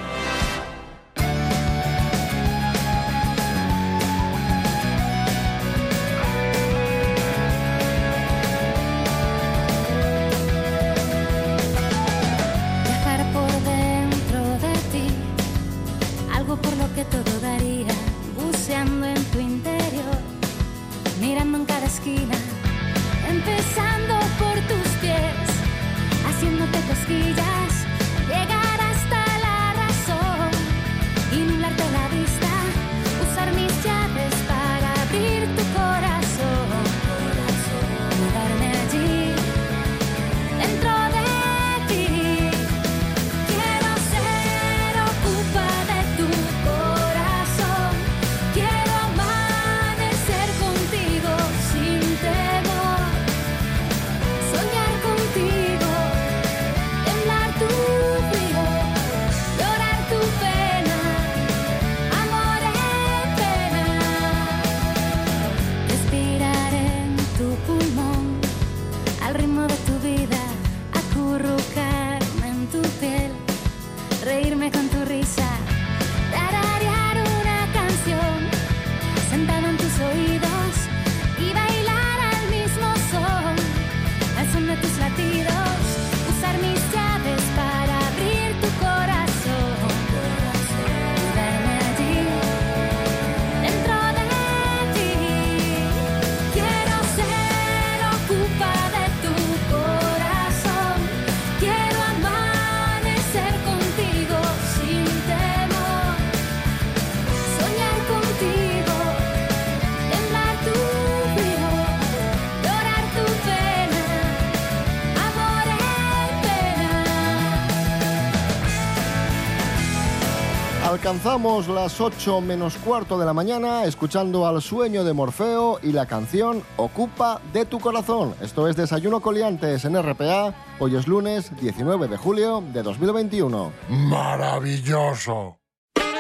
Alcanzamos 121.26 121.68
las 121.70 122.00
8 122.00 122.40
menos 122.40 122.76
cuarto 122.78 123.18
de 123.18 123.26
la 123.26 123.34
mañana 123.34 123.86
escuchando 123.86 124.46
al 124.46 124.62
sueño 124.62 125.04
de 125.04 125.12
Morfeo 125.12 125.80
y 125.82 125.92
la 125.92 126.06
canción 126.06 126.62
Ocupa 126.78 127.42
de 127.52 127.66
tu 127.66 127.80
corazón. 127.80 128.36
Esto 128.42 128.68
es 128.68 128.76
Desayuno 128.76 129.22
Coliantes 129.22 129.86
en 129.86 130.00
RPA. 130.00 130.54
Hoy 130.78 130.96
es 130.96 131.08
lunes 131.08 131.52
19 131.60 132.10
de 132.10 132.18
julio 132.18 132.64
de 132.72 132.84
2021. 132.84 133.72
Maravilloso. 133.90 135.58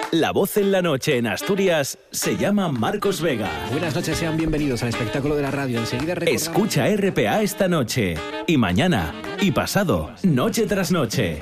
La 0.10 0.32
voz 0.32 0.58
en 0.58 0.72
la 0.72 0.82
noche 0.82 1.20
en 1.20 1.28
Asturias 1.28 2.00
se 2.10 2.36
llama 2.36 2.70
Marcos 2.70 3.22
Vega. 3.22 3.52
Buenas 3.70 3.94
noches, 3.94 4.18
sean 4.18 4.38
bienvenidos 4.38 4.82
al 4.82 4.90
espectáculo 4.90 5.36
de 5.36 5.44
la 5.44 5.52
radio. 5.52 5.78
Enseguida 5.78 6.16
recordamos... 6.16 6.42
Escucha 6.42 6.88
RPA 6.88 7.44
esta 7.44 7.68
noche, 7.68 8.16
y 8.48 8.58
mañana, 8.58 9.14
y 9.40 9.52
pasado, 9.52 10.10
noche 10.24 10.66
tras 10.66 10.92
noche. 10.92 11.42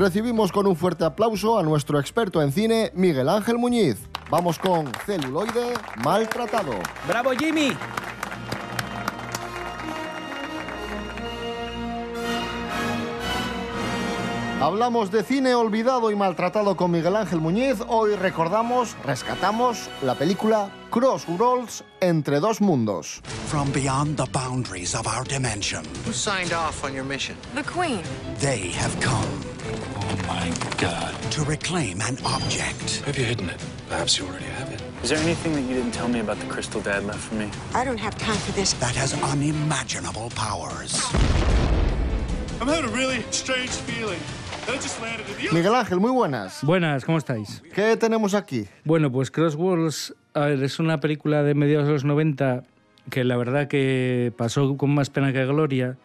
Recibimos 0.00 0.50
con 0.50 0.66
un 0.66 0.76
fuerte 0.76 1.04
aplauso 1.04 1.58
a 1.58 1.62
nuestro 1.62 2.00
experto 2.00 2.40
en 2.40 2.52
cine, 2.52 2.90
Miguel 2.94 3.28
Ángel 3.28 3.58
Muñiz. 3.58 3.98
Vamos 4.30 4.58
con 4.58 4.90
celuloide 5.04 5.74
maltratado. 6.02 6.72
¡Bravo, 7.06 7.32
Jimmy! 7.32 7.76
Hablamos 14.60 15.10
de 15.10 15.22
cine 15.22 15.54
olvidado 15.54 16.10
y 16.10 16.16
maltratado 16.16 16.76
con 16.76 16.90
Miguel 16.90 17.16
Ángel 17.16 17.40
Muñiz. 17.40 17.76
Hoy 17.88 18.14
recordamos, 18.14 18.94
rescatamos 19.04 19.88
la 20.02 20.14
película 20.14 20.68
Crossroads 20.90 21.82
entre 22.00 22.40
dos 22.40 22.60
mundos. 22.60 23.22
From 23.48 23.72
beyond 23.72 24.18
the 24.18 24.26
boundaries 24.30 24.94
of 24.94 25.06
our 25.06 25.24
dimension, 25.26 25.82
Who 26.06 26.12
signed 26.12 26.52
off 26.52 26.84
on 26.84 26.92
your 26.92 27.04
mission? 27.04 27.36
The 27.54 27.62
Queen. 27.62 28.02
they 28.38 28.70
have 28.72 28.94
come 29.00 29.24
Oh 29.96 30.16
my 30.28 30.50
god. 30.76 31.14
to 31.30 31.42
reclaim 31.44 32.02
an 32.02 32.18
object. 32.26 33.02
Have 33.06 33.16
you 33.18 33.24
hidden 33.24 33.48
it? 33.48 33.60
Perhaps 33.88 34.18
you 34.18 34.26
already 34.26 34.44
have 34.58 34.70
it. 34.70 34.82
Is 35.02 35.08
there 35.08 35.18
anything 35.20 35.54
that 35.54 35.62
you 35.62 35.74
didn't 35.74 35.92
tell 35.92 36.08
me 36.08 36.20
about 36.20 36.38
the 36.38 36.46
crystal 36.46 36.82
dad 36.82 37.04
left 37.06 37.20
for 37.20 37.34
me? 37.36 37.48
I 37.74 37.82
don't 37.82 37.98
have 37.98 38.18
time 38.18 38.36
for 38.36 38.52
this. 38.52 38.74
that 38.74 38.94
has 38.94 39.14
unimaginable 39.22 40.28
powers. 40.36 41.00
I'm 42.60 42.68
having 42.68 42.84
a 42.90 42.94
really 42.94 43.24
strange 43.30 43.70
feeling. 43.70 44.20
Miguel 45.52 45.74
Ángel, 45.74 46.00
muy 46.00 46.10
buenas. 46.10 46.62
Buenas, 46.62 47.04
¿cómo 47.04 47.18
estáis? 47.18 47.62
¿Qué 47.74 47.96
tenemos 47.96 48.34
aquí? 48.34 48.66
Bueno, 48.84 49.10
pues 49.10 49.30
Crossworlds 49.30 50.14
a 50.34 50.46
ver, 50.46 50.62
es 50.62 50.78
una 50.78 51.00
película 51.00 51.42
de 51.42 51.54
mediados 51.54 51.86
de 51.86 51.92
los 51.92 52.04
90 52.04 52.62
que 53.10 53.24
la 53.24 53.36
verdad 53.36 53.66
que 53.66 54.32
pasó 54.36 54.76
con 54.76 54.94
más 54.94 55.10
pena 55.10 55.32
que 55.32 55.44
gloria, 55.44 55.96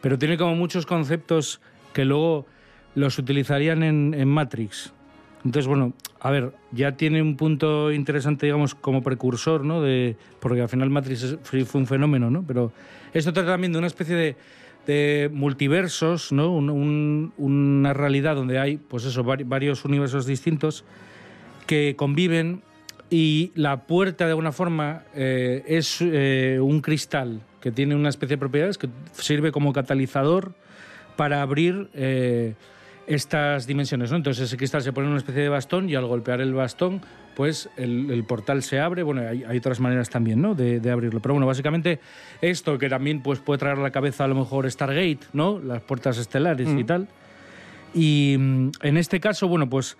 pero 0.00 0.18
tiene 0.18 0.36
como 0.36 0.56
muchos 0.56 0.86
conceptos 0.86 1.60
que 1.92 2.04
luego 2.04 2.46
los 2.94 3.18
utilizarían 3.18 3.82
en, 3.82 4.14
en 4.14 4.28
Matrix. 4.28 4.92
Entonces, 5.44 5.68
bueno, 5.68 5.92
a 6.20 6.30
ver, 6.30 6.52
ya 6.72 6.92
tiene 6.92 7.22
un 7.22 7.36
punto 7.36 7.92
interesante, 7.92 8.46
digamos, 8.46 8.74
como 8.74 9.02
precursor, 9.02 9.64
¿no? 9.64 9.80
De, 9.80 10.16
porque 10.40 10.60
al 10.62 10.68
final 10.68 10.90
Matrix 10.90 11.36
fue 11.44 11.64
un 11.74 11.86
fenómeno, 11.86 12.28
¿no? 12.30 12.42
Pero 12.44 12.72
esto 13.14 13.32
trata 13.32 13.52
también 13.52 13.72
de 13.72 13.78
una 13.78 13.86
especie 13.86 14.16
de, 14.16 14.36
de 14.88 15.28
multiversos, 15.30 16.32
¿no? 16.32 16.50
Un- 16.50 16.70
un- 16.70 17.32
una 17.36 17.92
realidad 17.92 18.34
donde 18.34 18.58
hay, 18.58 18.78
pues 18.78 19.04
eso, 19.04 19.22
vari- 19.22 19.44
varios 19.46 19.84
universos 19.84 20.24
distintos 20.24 20.82
que 21.66 21.94
conviven 21.94 22.62
y 23.10 23.52
la 23.54 23.82
puerta 23.82 24.24
de 24.24 24.30
alguna 24.30 24.50
forma 24.50 25.02
eh, 25.14 25.62
es 25.68 25.98
eh, 26.00 26.58
un 26.62 26.80
cristal 26.80 27.42
que 27.60 27.70
tiene 27.70 27.94
una 27.96 28.08
especie 28.08 28.36
de 28.36 28.40
propiedades 28.40 28.78
que 28.78 28.88
sirve 29.12 29.52
como 29.52 29.74
catalizador 29.74 30.54
para 31.16 31.42
abrir 31.42 31.90
eh, 31.92 32.54
estas 33.08 33.66
dimensiones. 33.66 34.10
¿no? 34.10 34.16
Entonces 34.18 34.44
ese 34.44 34.56
cristal 34.56 34.82
se 34.82 34.92
pone 34.92 35.06
en 35.06 35.12
una 35.12 35.18
especie 35.18 35.42
de 35.42 35.48
bastón 35.48 35.88
y 35.88 35.94
al 35.94 36.04
golpear 36.06 36.40
el 36.40 36.54
bastón 36.54 37.00
pues 37.34 37.70
el, 37.76 38.10
el 38.10 38.24
portal 38.24 38.62
se 38.62 38.78
abre. 38.80 39.02
Bueno, 39.02 39.22
hay, 39.28 39.44
hay 39.44 39.58
otras 39.58 39.80
maneras 39.80 40.10
también 40.10 40.42
¿no? 40.42 40.54
de, 40.54 40.78
de 40.80 40.90
abrirlo. 40.90 41.20
Pero 41.20 41.34
bueno, 41.34 41.46
básicamente 41.46 42.00
esto 42.42 42.78
que 42.78 42.88
también 42.88 43.22
pues, 43.22 43.38
puede 43.38 43.58
traer 43.58 43.78
a 43.78 43.82
la 43.82 43.90
cabeza 43.90 44.24
a 44.24 44.28
lo 44.28 44.34
mejor 44.34 44.70
Stargate, 44.70 45.20
¿no? 45.32 45.58
las 45.58 45.80
puertas 45.82 46.18
estelares 46.18 46.68
y 46.68 46.82
Mm. 46.82 46.86
tal. 46.86 47.08
Y 47.94 48.36
mm, 48.38 48.70
en 48.82 48.96
este 48.98 49.20
caso, 49.20 49.48
bueno, 49.48 49.68
pues 49.70 49.96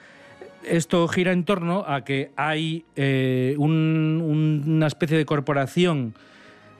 esto 0.64 1.06
gira 1.08 1.32
en 1.32 1.44
torno 1.44 1.84
a 1.86 2.04
que 2.04 2.32
hay 2.36 2.84
eh, 2.96 3.54
un- 3.56 4.62
una 4.66 4.86
especie 4.88 5.16
de 5.16 5.24
corporación 5.24 6.14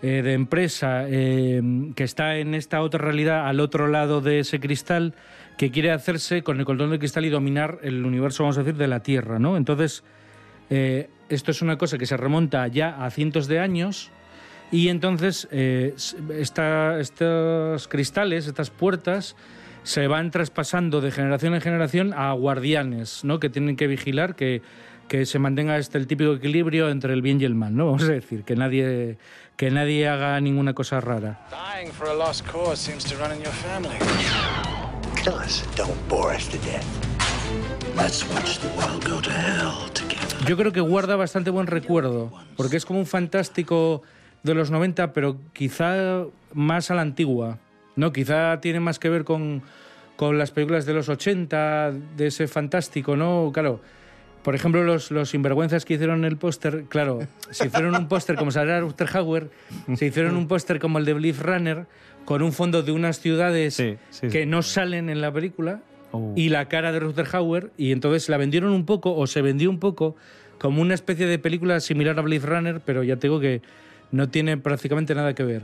eh, 0.03 0.23
de 0.23 0.33
empresa 0.33 1.05
eh, 1.09 1.61
que 1.97 2.05
está 2.05 2.37
en 2.37 2.55
esta 2.55 2.83
otra 2.83 3.01
realidad 3.05 3.47
al 3.49 3.61
otro 3.61 3.89
lado 3.89 4.21
de 4.21 4.41
ese 4.41 4.61
cristal 4.61 5.15
que 5.57 5.71
quiere 5.71 5.91
hacerse 5.91 6.43
con 6.43 6.59
el 6.61 6.65
control 6.65 6.91
del 6.91 6.99
cristal 7.01 7.25
y 7.25 7.31
dominar 7.31 7.79
el 7.83 8.05
universo, 8.05 8.45
vamos 8.45 8.59
a 8.59 8.63
decir, 8.63 8.77
de 8.79 8.87
la 8.87 9.01
Tierra, 9.01 9.39
¿no? 9.41 9.57
Entonces, 9.57 10.05
eh, 10.71 11.09
esto 11.29 11.51
es 11.51 11.63
una 11.63 11.77
cosa 11.79 11.99
que 11.99 12.07
se 12.07 12.17
remonta 12.17 12.67
ya 12.69 13.05
a 13.05 13.11
cientos 13.11 13.49
de 13.49 13.59
años 13.59 14.11
y 14.71 14.89
entonces 14.89 15.49
eh, 15.51 15.95
esta- 16.37 17.01
estos 17.01 17.89
cristales, 17.89 18.47
estas 18.47 18.71
puertas, 18.71 19.35
se 19.83 20.07
van 20.07 20.31
traspasando 20.31 21.01
de 21.01 21.11
generación 21.11 21.55
en 21.55 21.61
generación 21.61 22.13
a 22.15 22.33
guardianes, 22.33 23.25
¿no? 23.25 23.41
Que 23.41 23.49
tienen 23.49 23.75
que 23.77 23.87
vigilar 23.87 24.37
que, 24.37 24.61
que 25.09 25.25
se 25.25 25.39
mantenga 25.39 25.79
este 25.79 25.97
el 25.97 26.07
típico 26.07 26.35
equilibrio 26.35 26.91
entre 26.91 27.15
el 27.15 27.23
bien 27.23 27.41
y 27.41 27.45
el 27.47 27.55
mal, 27.55 27.75
¿no? 27.75 27.87
Vamos 27.87 28.03
a 28.05 28.13
decir, 28.13 28.45
que 28.45 28.55
nadie, 28.55 29.17
que 29.59 29.73
nadie 29.73 30.07
haga 30.07 30.40
ninguna 30.40 30.73
cosa 30.73 31.01
rara. 31.01 31.37
Dying 31.51 31.90
for 31.90 32.09
a 32.09 32.14
lost 32.14 32.47
cause 32.47 32.79
seems 32.79 33.05
to 33.05 33.16
run 33.16 33.33
in 33.33 33.42
your 33.42 33.53
family. 33.53 33.99
Kill 35.16 35.35
us, 35.35 35.64
don't 35.75 35.99
bore 36.09 36.33
us 36.33 36.49
to 36.49 36.59
death. 36.59 36.87
Let's 37.97 38.23
watch 38.31 38.61
the 38.61 38.68
world 38.79 39.05
go 39.05 39.21
to 39.21 39.31
hell 39.31 39.90
together. 39.92 40.47
Yo 40.47 40.57
creo 40.57 40.73
que 40.73 40.81
guarda 40.81 41.16
bastante 41.16 41.51
buen 41.51 41.66
recuerdo, 41.66 42.31
porque 42.57 42.77
es 42.77 42.87
como 42.87 43.01
un 43.01 43.07
fantástico 43.07 44.03
de 44.44 44.55
los 44.55 44.71
90, 44.71 45.12
pero 45.12 45.37
quizá 45.53 46.25
más 46.55 46.92
a 46.92 46.94
la 46.94 47.03
antigua, 47.03 47.59
¿no? 47.97 48.12
Quizá 48.12 48.61
tiene 48.61 48.79
más 48.79 49.01
que 49.01 49.09
ver 49.09 49.25
con, 49.25 49.62
con 50.14 50.38
las 50.38 50.53
películas 50.53 50.87
de 50.87 50.94
los 50.94 51.09
80, 51.09 51.90
de 52.16 52.29
ese 52.29 52.47
fantástico, 52.47 53.16
¿no? 53.16 53.51
Claro, 53.53 53.81
por 54.49 54.55
ejemplo, 54.55 54.83
los, 54.83 55.11
los 55.11 55.29
sinvergüenzas 55.29 55.85
que 55.85 55.93
hicieron 55.93 56.25
el 56.25 56.39
póster, 56.39 56.85
claro, 56.89 57.19
se 57.51 57.67
hicieron 57.67 57.95
un 57.95 58.09
póster 58.09 58.35
como 58.37 58.51
Sarah 58.51 58.83
Hauer, 59.13 59.51
se 59.95 60.07
hicieron 60.07 60.39
un 60.39 60.49
póster 60.49 60.79
como 60.79 60.97
el 60.99 61.05
de 61.05 61.13
Blade 61.13 61.37
Runner, 61.39 61.87
con 62.25 62.41
un 62.41 62.55
fondo 62.55 62.83
de 62.83 62.91
unas 62.93 63.21
ciudades 63.21 63.77
que 64.33 64.47
no 64.47 64.63
salen 64.63 65.11
en 65.11 65.21
la 65.21 65.31
película, 65.31 65.83
y 66.35 66.49
la 66.49 66.67
cara 66.67 66.93
de 66.93 66.99
Ruther 67.01 67.27
Hauer, 67.31 67.73
y 67.77 67.93
entonces 67.93 68.31
la 68.31 68.39
vendieron 68.39 68.73
un 68.73 68.87
poco, 68.87 69.15
o 69.15 69.27
se 69.27 69.43
vendió 69.43 69.69
un 69.69 69.79
poco, 69.81 70.17
como 70.59 70.81
una 70.81 70.95
especie 70.95 71.27
de 71.27 71.39
película 71.39 71.79
similar 71.81 72.19
a 72.19 72.23
Blade 72.23 72.47
Runner, 72.47 72.81
pero 72.83 73.03
ya 73.03 73.17
te 73.17 73.27
digo 73.27 73.41
que 73.41 73.61
no 74.13 74.31
tiene 74.31 74.57
prácticamente 74.57 75.15
nada 75.15 75.35
que 75.35 75.43
ver. 75.45 75.61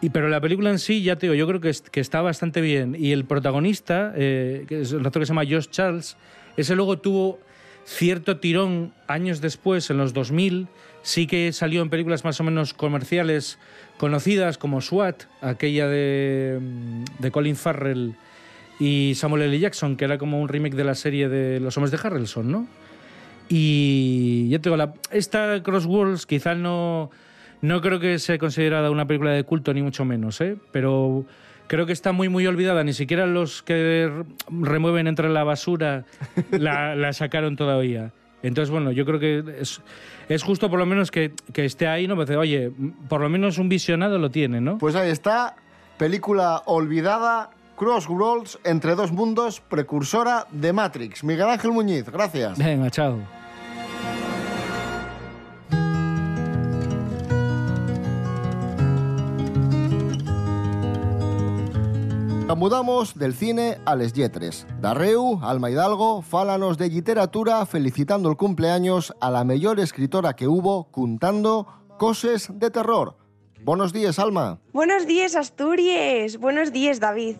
Y, 0.00 0.10
pero 0.10 0.28
la 0.28 0.40
película 0.40 0.70
en 0.70 0.78
sí, 0.78 1.02
ya 1.02 1.16
te 1.16 1.26
digo, 1.26 1.34
yo 1.34 1.48
creo 1.48 1.60
que, 1.60 1.70
es- 1.70 1.82
que 1.82 1.98
está 1.98 2.22
bastante 2.22 2.60
bien. 2.60 2.94
Y 2.96 3.10
el 3.10 3.24
protagonista, 3.24 4.12
eh, 4.14 4.64
que 4.68 4.82
es 4.82 4.92
un 4.92 5.04
actor 5.04 5.22
que 5.22 5.26
se 5.26 5.30
llama 5.30 5.42
Josh 5.44 5.66
Charles, 5.70 6.16
ese 6.56 6.76
luego 6.76 6.98
tuvo 7.00 7.40
cierto 7.84 8.38
tirón 8.38 8.92
años 9.06 9.40
después, 9.40 9.90
en 9.90 9.98
los 9.98 10.12
2000, 10.12 10.68
sí 11.02 11.26
que 11.26 11.52
salió 11.52 11.82
en 11.82 11.90
películas 11.90 12.24
más 12.24 12.40
o 12.40 12.44
menos 12.44 12.74
comerciales 12.74 13.58
conocidas 13.98 14.58
como 14.58 14.80
SWAT, 14.80 15.24
aquella 15.40 15.86
de, 15.86 16.60
de 17.18 17.30
Colin 17.30 17.56
Farrell 17.56 18.14
y 18.78 19.12
Samuel 19.14 19.42
L. 19.42 19.58
Jackson, 19.58 19.96
que 19.96 20.04
era 20.04 20.18
como 20.18 20.40
un 20.40 20.48
remake 20.48 20.74
de 20.74 20.84
la 20.84 20.94
serie 20.94 21.28
de 21.28 21.60
Los 21.60 21.76
Hombres 21.76 21.92
de 21.92 21.98
Harrelson, 22.02 22.50
¿no? 22.50 22.66
Y 23.48 24.48
ya 24.48 24.58
te 24.58 24.70
digo, 24.70 24.76
la, 24.76 24.94
esta 25.10 25.62
Crossworlds 25.62 26.26
quizá 26.26 26.54
no, 26.54 27.10
no 27.60 27.80
creo 27.80 28.00
que 28.00 28.18
sea 28.18 28.38
considerada 28.38 28.90
una 28.90 29.06
película 29.06 29.32
de 29.32 29.44
culto, 29.44 29.74
ni 29.74 29.82
mucho 29.82 30.04
menos, 30.04 30.40
¿eh? 30.40 30.56
Pero 30.72 31.26
creo 31.72 31.86
que 31.86 31.94
está 31.94 32.12
muy, 32.12 32.28
muy 32.28 32.46
olvidada. 32.46 32.84
Ni 32.84 32.92
siquiera 32.92 33.24
los 33.24 33.62
que 33.62 34.12
remueven 34.50 35.06
entre 35.06 35.30
la 35.30 35.42
basura 35.42 36.04
la, 36.50 36.94
la 36.96 37.14
sacaron 37.14 37.56
todavía. 37.56 38.12
Entonces, 38.42 38.70
bueno, 38.70 38.92
yo 38.92 39.06
creo 39.06 39.18
que 39.18 39.42
es, 39.58 39.80
es 40.28 40.42
justo 40.42 40.68
por 40.68 40.78
lo 40.78 40.84
menos 40.84 41.10
que, 41.10 41.32
que 41.54 41.64
esté 41.64 41.88
ahí, 41.88 42.06
¿no? 42.06 42.14
Porque, 42.14 42.36
oye, 42.36 42.70
por 43.08 43.22
lo 43.22 43.30
menos 43.30 43.56
un 43.56 43.70
visionado 43.70 44.18
lo 44.18 44.30
tiene, 44.30 44.60
¿no? 44.60 44.76
Pues 44.76 44.94
ahí 44.96 45.08
está, 45.08 45.56
película 45.96 46.62
olvidada, 46.66 47.48
Crossroads 47.78 48.58
entre 48.64 48.94
dos 48.94 49.10
mundos, 49.10 49.60
precursora 49.60 50.46
de 50.50 50.74
Matrix. 50.74 51.24
Miguel 51.24 51.48
Ángel 51.48 51.72
Muñiz, 51.72 52.04
gracias. 52.10 52.58
Venga, 52.58 52.90
chao. 52.90 53.18
Mudamos 62.56 63.18
del 63.18 63.34
cine 63.34 63.78
a 63.86 63.96
les 63.96 64.12
lletres. 64.12 64.66
Darreu, 64.80 65.40
Alma 65.42 65.70
Hidalgo, 65.70 66.22
fálanos 66.22 66.76
de 66.76 66.88
literatura 66.88 67.64
felicitando 67.66 68.28
el 68.28 68.36
cumpleaños 68.36 69.14
a 69.20 69.30
la 69.30 69.42
mejor 69.42 69.80
escritora 69.80 70.34
que 70.34 70.46
hubo 70.46 70.90
contando 70.90 71.66
cosas 71.98 72.50
de 72.52 72.70
terror. 72.70 73.16
Buenos 73.64 73.92
días, 73.92 74.18
Alma. 74.18 74.58
Buenos 74.72 75.06
días, 75.06 75.34
Asturias. 75.34 76.36
Buenos 76.36 76.72
días, 76.72 77.00
David. 77.00 77.36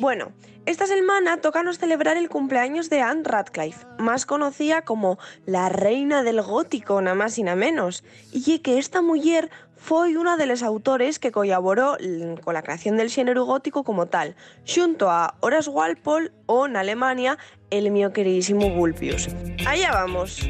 Bueno, 0.00 0.32
esta 0.66 0.86
semana 0.86 1.40
tocanos 1.40 1.78
celebrar 1.78 2.16
el 2.16 2.28
cumpleaños 2.28 2.90
de 2.90 3.00
Anne 3.00 3.22
Radcliffe, 3.24 3.86
más 3.98 4.26
conocida 4.26 4.82
como 4.82 5.16
la 5.46 5.68
reina 5.68 6.24
del 6.24 6.42
gótico, 6.42 7.00
nada 7.00 7.14
más 7.14 7.38
y 7.38 7.44
nada 7.44 7.56
menos, 7.56 8.02
y 8.32 8.58
que 8.58 8.78
esta 8.78 9.00
mujer 9.00 9.48
fue 9.76 10.16
una 10.16 10.36
de 10.36 10.46
los 10.46 10.64
autores 10.64 11.20
que 11.20 11.30
colaboró 11.30 11.96
con 12.42 12.54
la 12.54 12.62
creación 12.62 12.96
del 12.96 13.10
género 13.10 13.44
gótico 13.44 13.84
como 13.84 14.06
tal, 14.06 14.34
junto 14.66 15.08
a 15.08 15.36
Horace 15.38 15.70
Walpole 15.70 16.32
o 16.46 16.66
en 16.66 16.76
Alemania 16.76 17.38
el 17.70 17.92
mío 17.92 18.12
queridísimo 18.12 18.68
Gulpius. 18.68 19.28
Allá 19.64 19.92
vamos. 19.92 20.40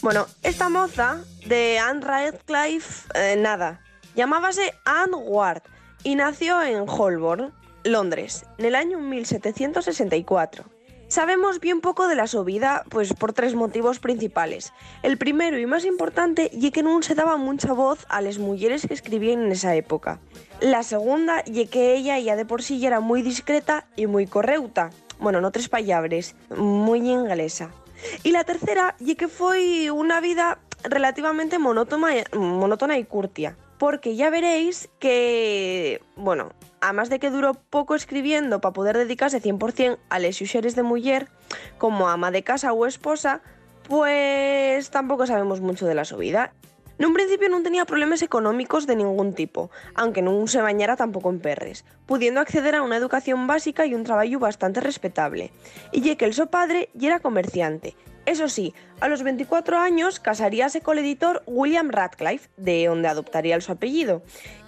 Bueno, 0.00 0.26
esta 0.42 0.70
moza 0.70 1.22
de 1.46 1.78
Anne 1.78 2.00
Radcliffe, 2.00 3.06
eh, 3.14 3.36
nada, 3.36 3.82
llamábase 4.14 4.72
Anne 4.86 5.16
Ward 5.16 5.62
y 6.02 6.14
nació 6.14 6.62
en 6.62 6.84
Holborn, 6.88 7.52
Londres, 7.84 8.44
en 8.58 8.66
el 8.66 8.74
año 8.74 8.98
1764. 8.98 10.64
Sabemos 11.08 11.58
bien 11.58 11.80
poco 11.80 12.06
de 12.06 12.16
la 12.16 12.26
su 12.26 12.44
vida, 12.44 12.84
pues 12.90 13.14
por 13.14 13.32
tres 13.32 13.54
motivos 13.54 13.98
principales. 13.98 14.74
El 15.02 15.16
primero 15.16 15.58
y 15.58 15.64
más 15.64 15.86
importante, 15.86 16.50
y 16.52 16.70
que 16.70 16.82
no 16.82 17.00
se 17.00 17.14
daba 17.14 17.38
mucha 17.38 17.72
voz 17.72 18.04
a 18.10 18.20
las 18.20 18.38
mujeres 18.38 18.86
que 18.86 18.92
escribían 18.92 19.44
en 19.44 19.52
esa 19.52 19.74
época. 19.74 20.20
La 20.60 20.82
segunda, 20.82 21.42
y 21.46 21.64
que 21.66 21.94
ella 21.94 22.18
ya 22.18 22.36
de 22.36 22.44
por 22.44 22.62
sí 22.62 22.84
era 22.84 23.00
muy 23.00 23.22
discreta 23.22 23.86
y 23.96 24.06
muy 24.06 24.26
correuta. 24.26 24.90
Bueno, 25.18 25.40
no 25.40 25.50
tres 25.50 25.70
palabras, 25.70 26.34
muy 26.54 26.98
inglesa. 26.98 27.70
Y 28.22 28.32
la 28.32 28.44
tercera, 28.44 28.94
y 28.98 29.14
que 29.14 29.28
fue 29.28 29.90
una 29.90 30.20
vida 30.20 30.58
relativamente 30.84 31.58
monótona, 31.58 32.08
monótona 32.34 32.98
y 32.98 33.04
curtia. 33.04 33.56
Porque 33.78 34.16
ya 34.16 34.30
veréis 34.30 34.88
que, 34.98 36.02
bueno, 36.16 36.52
además 36.80 37.10
de 37.10 37.18
que 37.18 37.30
duró 37.30 37.54
poco 37.54 37.94
escribiendo 37.94 38.60
para 38.60 38.72
poder 38.72 38.96
dedicarse 38.96 39.40
100% 39.40 39.98
a 40.08 40.18
les 40.18 40.40
usuarios 40.40 40.74
de 40.74 40.82
mujer, 40.82 41.28
como 41.78 42.08
ama 42.08 42.30
de 42.30 42.42
casa 42.42 42.72
o 42.72 42.86
esposa, 42.86 43.40
pues 43.88 44.90
tampoco 44.90 45.26
sabemos 45.26 45.60
mucho 45.60 45.86
de 45.86 45.94
la 45.94 46.04
su 46.04 46.16
vida. 46.16 46.52
En 46.98 47.06
un 47.06 47.14
principio 47.14 47.48
no 47.48 47.62
tenía 47.62 47.84
problemas 47.84 48.22
económicos 48.22 48.88
de 48.88 48.96
ningún 48.96 49.32
tipo, 49.32 49.70
aunque 49.94 50.20
no 50.20 50.44
se 50.48 50.60
bañara 50.60 50.96
tampoco 50.96 51.30
en 51.30 51.38
perres, 51.38 51.84
pudiendo 52.06 52.40
acceder 52.40 52.74
a 52.74 52.82
una 52.82 52.96
educación 52.96 53.46
básica 53.46 53.86
y 53.86 53.94
un 53.94 54.02
trabajo 54.02 54.40
bastante 54.40 54.80
respetable. 54.80 55.52
Y 55.92 56.00
ya 56.00 56.16
que 56.16 56.24
el 56.24 56.34
su 56.34 56.48
padre 56.48 56.88
ya 56.94 57.08
era 57.08 57.20
comerciante. 57.20 57.94
Eso 58.28 58.50
sí, 58.50 58.74
a 59.00 59.08
los 59.08 59.22
24 59.22 59.78
años 59.78 60.20
casaríase 60.20 60.82
con 60.82 60.98
el 60.98 61.04
editor 61.06 61.42
William 61.46 61.88
Radcliffe, 61.88 62.50
de 62.58 62.84
donde 62.84 63.08
adoptaría 63.08 63.58
su 63.62 63.72
apellido. 63.72 64.22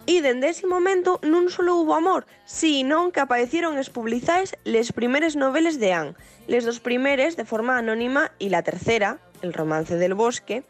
Y 0.06 0.22
desde 0.22 0.48
ese 0.48 0.66
momento 0.66 1.20
no 1.22 1.46
solo 1.50 1.76
hubo 1.76 1.94
amor, 1.94 2.24
sino 2.46 3.12
que 3.12 3.20
aparecieron 3.20 3.76
espublizadas 3.76 4.56
les 4.64 4.94
primeras 4.94 5.36
novelas 5.36 5.78
de 5.78 5.92
Anne, 5.92 6.14
les 6.46 6.64
dos 6.64 6.80
primeras 6.80 7.36
de 7.36 7.44
forma 7.44 7.76
anónima 7.76 8.32
y 8.38 8.48
la 8.48 8.62
tercera, 8.62 9.18
El 9.42 9.52
romance 9.52 9.96
del 9.96 10.14
bosque, 10.14 10.62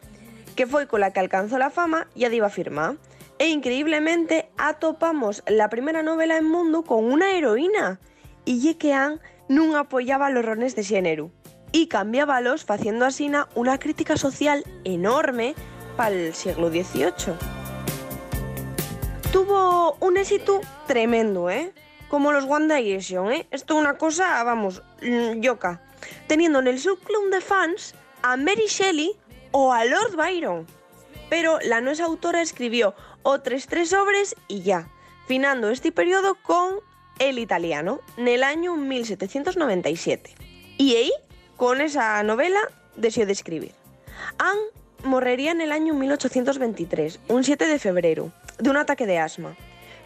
que 0.57 0.67
fue 0.67 0.89
con 0.89 0.99
la 0.99 1.13
que 1.13 1.21
alcanzó 1.21 1.59
la 1.59 1.71
fama 1.71 2.09
y 2.17 2.25
adiva 2.25 2.49
firma. 2.49 2.97
E 3.39 3.51
increíblemente 3.51 4.51
atopamos 4.59 5.45
la 5.47 5.71
primera 5.71 6.03
novela 6.03 6.37
en 6.37 6.45
mundo 6.45 6.83
con 6.83 7.05
una 7.05 7.35
heroína. 7.35 8.01
Y 8.45 8.59
ye 8.59 8.79
que 8.79 8.95
Anne 8.95 9.21
no 9.49 9.79
apoyaba 9.79 10.29
los 10.31 10.45
rones 10.45 10.75
de 10.75 10.83
xénero 10.83 11.31
y 11.73 11.87
cambiábalos 11.87 12.65
haciendo 12.69 13.05
así 13.05 13.31
una 13.55 13.79
crítica 13.79 14.17
social 14.17 14.65
enorme 14.85 15.55
para 15.97 16.15
el 16.15 16.35
siglo 16.35 16.71
XVIII. 16.71 17.35
Tuvo 19.33 19.97
un 20.01 20.17
éxito 20.17 20.61
tremendo, 20.87 21.51
¿eh? 21.51 21.73
Como 22.09 22.33
los 22.33 22.45
One 22.45 22.75
Direction, 22.75 23.31
¿eh? 23.33 23.47
Esto 23.51 23.75
es 23.75 23.81
una 23.81 23.97
cosa, 23.97 24.43
vamos, 24.43 24.83
mm, 25.03 25.41
yoca. 25.41 25.81
Teniendo 26.27 26.59
en 26.59 26.67
el 26.67 26.81
subclub 26.81 27.31
de 27.31 27.41
fans 27.41 27.95
a 28.23 28.37
Mary 28.37 28.67
Shelley 28.67 29.13
o 29.53 29.73
a 29.73 29.85
Lord 29.85 30.17
Byron. 30.17 30.67
Pero 31.29 31.61
la 31.61 31.81
nueva 31.81 32.05
autora 32.07 32.43
escribió 32.43 32.95
otras 33.23 33.69
tres 33.69 33.93
obras 33.93 34.35
y 34.49 34.63
ya, 34.63 34.89
finando 35.29 35.71
este 35.71 35.93
periodo 35.93 36.35
con 36.43 36.81
El 37.21 37.39
italiano, 37.39 38.01
en 38.17 38.29
el 38.29 38.43
año 38.43 38.75
1797. 38.77 40.35
Y 40.79 40.97
ahí, 40.97 41.13
con 41.61 41.83
esa 41.83 42.23
novela, 42.23 42.59
decidió 42.97 43.27
de 43.27 43.35
escribir. 43.35 43.73
Anne 44.39 44.63
morrería 45.05 45.51
en 45.51 45.61
el 45.61 45.73
año 45.73 45.93
1823, 45.93 47.21
un 47.29 47.45
7 47.45 47.67
de 47.67 47.79
febrero, 47.79 48.33
de 48.59 48.71
un 48.71 48.79
ataque 48.79 49.07
de 49.07 49.19
asma. 49.19 49.55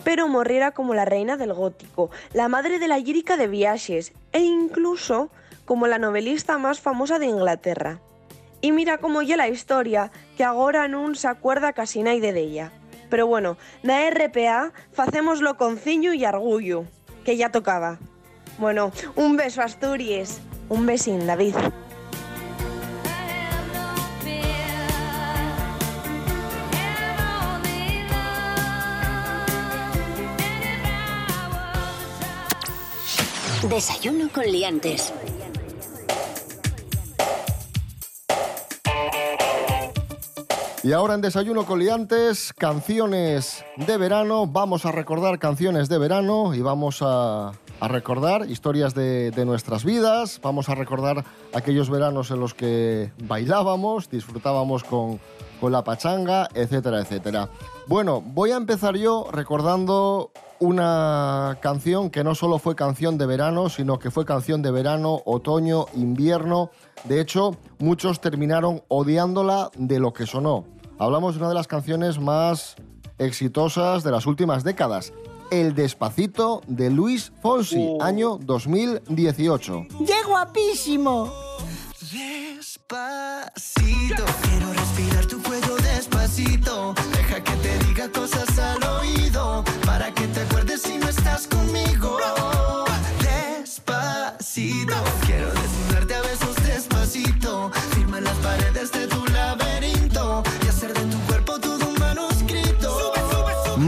Pero 0.03 0.27
morriera 0.27 0.73
como 0.73 0.95
la 0.95 1.05
reina 1.05 1.37
del 1.37 1.55
gótico, 1.55 2.11
la 2.33 2.49
madre 2.49 2.81
de 2.81 2.88
la 2.88 2.99
lírica 2.99 3.37
de 3.37 3.47
viajes 3.47 4.12
e 4.33 4.40
incluso 4.40 5.31
como 5.64 5.87
la 5.87 5.99
novelista 5.99 6.59
más 6.59 6.81
famosa 6.81 7.21
de 7.21 7.27
Inglaterra. 7.27 8.01
Y 8.61 8.73
mira 8.73 8.99
cómo 8.99 9.23
ya 9.23 9.37
la 9.37 9.47
historia, 9.47 10.11
que 10.37 10.43
ahora 10.43 10.88
no 10.88 11.14
se 11.14 11.29
acuerda 11.29 11.73
casi 11.73 12.03
nadie 12.03 12.33
de 12.33 12.40
ella. 12.40 12.73
Pero 13.11 13.29
bueno, 13.29 13.59
na 13.85 14.11
RPA 14.11 14.73
facémoslo 14.93 15.57
con 15.57 15.79
ciño 15.79 16.14
y 16.14 16.27
orgullo, 16.27 16.85
que 17.25 17.37
ya 17.37 17.53
tocaba. 17.53 18.01
Bueno, 18.59 18.90
un 19.14 19.37
beso 19.37 19.62
Asturias, 19.62 20.40
un 20.68 20.87
besín 20.87 21.27
David. 21.27 21.55
Desayuno 33.68 34.29
con 34.33 34.44
liantes. 34.44 35.12
Y 40.85 40.92
ahora 40.92 41.14
en 41.14 41.22
Desayuno 41.22 41.64
con 41.64 41.79
Liantes, 41.79 42.53
canciones 42.53 43.64
de 43.79 43.96
verano. 43.96 44.46
Vamos 44.46 44.85
a 44.85 44.92
recordar 44.92 45.38
canciones 45.38 45.88
de 45.88 45.96
verano 45.96 46.53
y 46.55 46.61
vamos 46.61 46.98
a, 47.00 47.53
a 47.81 47.89
recordar 47.89 48.49
historias 48.51 48.95
de, 48.95 49.33
nuestras 49.45 49.85
vidas. 49.85 50.41
Vamos 50.43 50.69
a 50.69 50.75
recordar 50.75 51.25
aquellos 51.53 51.91
veranos 51.91 52.31
en 52.31 52.41
los 52.41 52.55
que 52.55 53.13
bailábamos, 53.25 54.09
disfrutábamos 54.09 54.85
con, 54.85 55.21
con 55.61 55.73
la 55.73 55.85
pachanga, 55.85 56.49
etcétera, 56.55 57.01
etcétera. 57.01 57.49
Bueno, 57.87 58.21
voy 58.21 58.53
a 58.53 58.57
empezar 58.57 58.97
yo 58.97 59.29
recordando 59.31 60.31
una 60.61 61.59
canción 61.61 62.11
que 62.11 62.25
no 62.25 62.35
solo 62.35 62.59
fue 62.59 62.75
canción 62.75 63.19
de 63.19 63.27
verano, 63.27 63.69
sino 63.69 63.99
que 63.99 64.11
fue 64.11 64.25
canción 64.25 64.63
de 64.63 64.71
verano, 64.71 65.21
otoño, 65.27 65.87
invierno. 65.95 66.71
De 67.05 67.21
hecho, 67.21 67.57
muchos 67.79 68.21
terminaron 68.21 68.83
odiándola 68.89 69.71
de 69.77 69.99
lo 69.99 70.13
que 70.13 70.27
sonó. 70.27 70.65
Hablamos 70.99 71.35
de 71.35 71.41
una 71.41 71.49
de 71.49 71.55
las 71.55 71.67
canciones 71.67 72.19
más 72.19 72.77
exitosas 73.19 74.05
de 74.05 74.11
las 74.11 74.27
últimas 74.27 74.65
décadas. 74.65 75.13
El 75.61 75.73
Despacito 75.73 76.62
de 76.67 76.90
Luis 76.90 77.31
Fonsi, 77.40 77.97
año 78.01 78.38
2018. 78.38 79.87
¡Qué 80.05 80.23
guapísimo! 80.27 81.33
Despacito, 82.11 83.05
quiero 84.43 84.73
respirar 84.73 85.27
tu 85.27 85.40
cuello 85.43 85.77
despacito. 85.77 86.93
Deja 87.12 87.45
que 87.45 87.54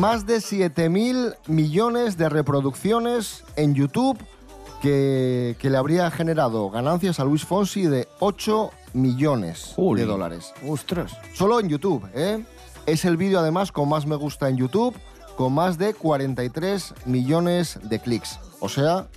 Más 0.07 0.25
de 0.25 0.41
7 0.41 0.89
mil 0.89 1.35
millones 1.49 2.17
de 2.17 2.29
reproducciones 2.29 3.43
en 3.57 3.75
YouTube 3.75 4.17
que, 4.81 5.57
que 5.59 5.69
le 5.69 5.79
habría 5.79 6.13
generado 6.13 6.71
ganancias 6.71 7.19
a 7.19 7.25
Luis 7.25 7.45
Fonsi 7.45 7.89
de 7.89 8.07
8 8.21 8.71
millones 8.93 9.75
de 9.77 10.05
dólares. 10.05 10.55
¡Ostras! 10.65 11.19
Solo 11.35 11.59
en 11.59 11.69
YouTube, 11.69 12.09
¿eh? 12.15 12.45
Es 12.87 13.05
el 13.05 13.17
vídeo 13.17 13.41
además 13.41 13.73
con 13.73 13.89
más 13.89 14.07
me 14.07 14.15
gusta 14.15 14.49
en 14.49 14.57
YouTube, 14.57 14.95
con 15.37 15.53
más 15.53 15.77
de 15.77 15.93
43 15.93 16.95
millones 17.07 17.81
de 17.83 17.99
clics. 17.99 18.39
O 18.61 18.69
sea, 18.69 19.09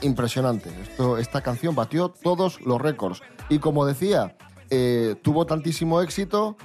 impresionante. 0.00 0.70
Esto, 0.82 1.18
esta 1.18 1.42
canción 1.42 1.76
batió 1.76 2.08
todos 2.08 2.60
los 2.62 2.80
récords. 2.80 3.22
Y 3.48 3.60
como 3.60 3.86
decía, 3.86 4.34
eh, 4.70 5.14
tuvo 5.22 5.46
tantísimo 5.46 6.00
éxito 6.00 6.56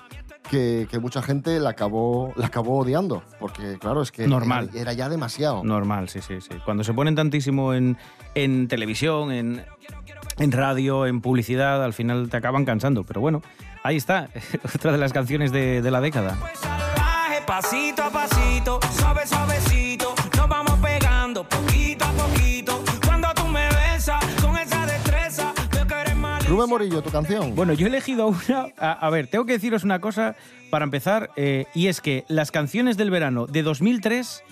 que, 0.47 0.87
que 0.89 0.99
mucha 0.99 1.21
gente 1.21 1.59
la 1.59 1.71
acabó, 1.71 2.33
la 2.35 2.47
acabó 2.47 2.79
odiando. 2.79 3.23
Porque, 3.39 3.77
claro, 3.79 4.01
es 4.01 4.11
que 4.11 4.27
Normal. 4.27 4.69
Era, 4.73 4.81
era 4.81 4.93
ya 4.93 5.09
demasiado. 5.09 5.63
Normal, 5.63 6.09
sí, 6.09 6.21
sí, 6.21 6.41
sí. 6.41 6.55
Cuando 6.65 6.83
se 6.83 6.93
ponen 6.93 7.15
tantísimo 7.15 7.73
en, 7.73 7.97
en 8.35 8.67
televisión, 8.67 9.31
en, 9.31 9.65
en 10.37 10.51
radio, 10.51 11.05
en 11.05 11.21
publicidad, 11.21 11.83
al 11.83 11.93
final 11.93 12.29
te 12.29 12.37
acaban 12.37 12.65
cansando. 12.65 13.03
Pero 13.03 13.21
bueno, 13.21 13.41
ahí 13.83 13.95
está, 13.97 14.29
otra 14.75 14.91
de 14.91 14.97
las 14.97 15.13
canciones 15.13 15.51
de, 15.51 15.81
de 15.81 15.91
la 15.91 16.01
década. 16.01 16.37
Salvaje, 16.53 17.41
pasito 17.45 18.03
a 18.03 18.09
pasito, 18.09 18.79
suave, 18.97 19.25
suavecito, 19.27 20.13
nos 20.37 20.47
vamos 20.49 20.79
pegando 20.79 21.43
poquito. 21.47 21.96
Rubén 26.57 26.69
Morillo, 26.69 27.01
tu 27.01 27.09
canción. 27.09 27.55
Bueno, 27.55 27.73
yo 27.73 27.85
he 27.85 27.89
elegido 27.89 28.27
una. 28.27 28.67
A, 28.77 28.91
a 28.93 29.09
ver, 29.09 29.27
tengo 29.27 29.45
que 29.45 29.53
deciros 29.53 29.83
una 29.83 29.99
cosa 30.01 30.35
para 30.69 30.83
empezar, 30.85 31.29
eh, 31.35 31.65
y 31.73 31.87
es 31.87 32.01
que 32.01 32.25
las 32.27 32.51
canciones 32.51 32.97
del 32.97 33.09
verano 33.11 33.47
de 33.47 33.63
2003 33.63 34.43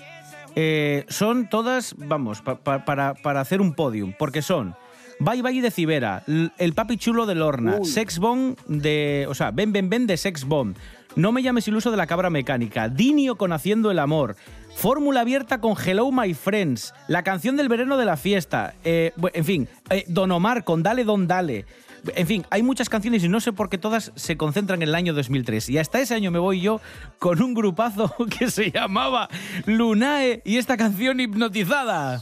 eh, 0.56 1.06
son 1.10 1.50
todas, 1.50 1.96
vamos, 1.98 2.42
pa- 2.42 2.56
pa- 2.56 2.86
para, 2.86 3.14
para 3.16 3.42
hacer 3.42 3.62
un 3.62 3.74
podium, 3.74 4.14
porque 4.18 4.42
son. 4.42 4.76
Bye 5.18 5.42
Bye 5.42 5.62
de 5.62 5.72
Cibera, 5.72 6.24
El 6.58 6.74
Papi 6.74 6.98
Chulo 6.98 7.26
de 7.26 7.36
Lorna, 7.36 7.78
Uy. 7.80 7.86
Sex 7.88 8.20
Bomb 8.20 8.58
de. 8.68 9.26
O 9.30 9.34
sea, 9.34 9.52
Ben 9.52 9.72
Ben 9.72 9.90
Ben 9.90 10.08
de 10.08 10.18
Sex 10.18 10.44
Bomb, 10.44 10.76
No 11.16 11.32
me 11.32 11.42
llames 11.42 11.68
iluso 11.70 11.90
de 11.90 11.96
la 11.98 12.06
cabra 12.06 12.30
mecánica, 12.30 12.90
Dinio 12.90 13.38
con 13.38 13.54
Haciendo 13.54 13.92
el 13.92 14.00
Amor, 14.00 14.36
Fórmula 14.76 15.22
abierta 15.22 15.62
con 15.62 15.76
Hello 15.82 16.12
My 16.12 16.34
Friends, 16.34 16.94
la 17.08 17.24
canción 17.24 17.56
del 17.56 17.70
verano 17.70 17.96
de 17.96 18.04
la 18.04 18.18
fiesta, 18.18 18.74
eh, 18.84 19.14
en 19.34 19.46
fin, 19.46 19.68
eh, 19.90 20.04
Don 20.10 20.32
Omar 20.34 20.66
con 20.66 20.84
Dale 20.84 21.06
Don 21.06 21.28
Dale. 21.28 21.66
En 22.16 22.28
fin, 22.28 22.46
hay 22.50 22.64
muchas 22.64 22.90
canciones 22.90 23.24
y 23.24 23.30
no 23.30 23.40
sé 23.40 23.54
por 23.54 23.70
qué 23.70 23.78
todas 23.78 24.12
se 24.16 24.38
concentran 24.38 24.82
en 24.82 24.90
el 24.90 24.96
año 24.96 25.14
2003. 25.14 25.70
Y 25.70 25.78
hasta 25.78 26.00
ese 26.00 26.16
año 26.16 26.32
me 26.32 26.40
voy 26.40 26.62
yo 26.62 26.82
con 27.20 27.42
un 27.42 27.54
grupazo 27.54 28.14
que 28.38 28.52
se 28.52 28.72
llamaba 28.72 29.30
Lunae 29.66 30.42
y 30.46 30.58
esta 30.58 30.78
canción 30.78 31.20
hipnotizada. 31.20 32.22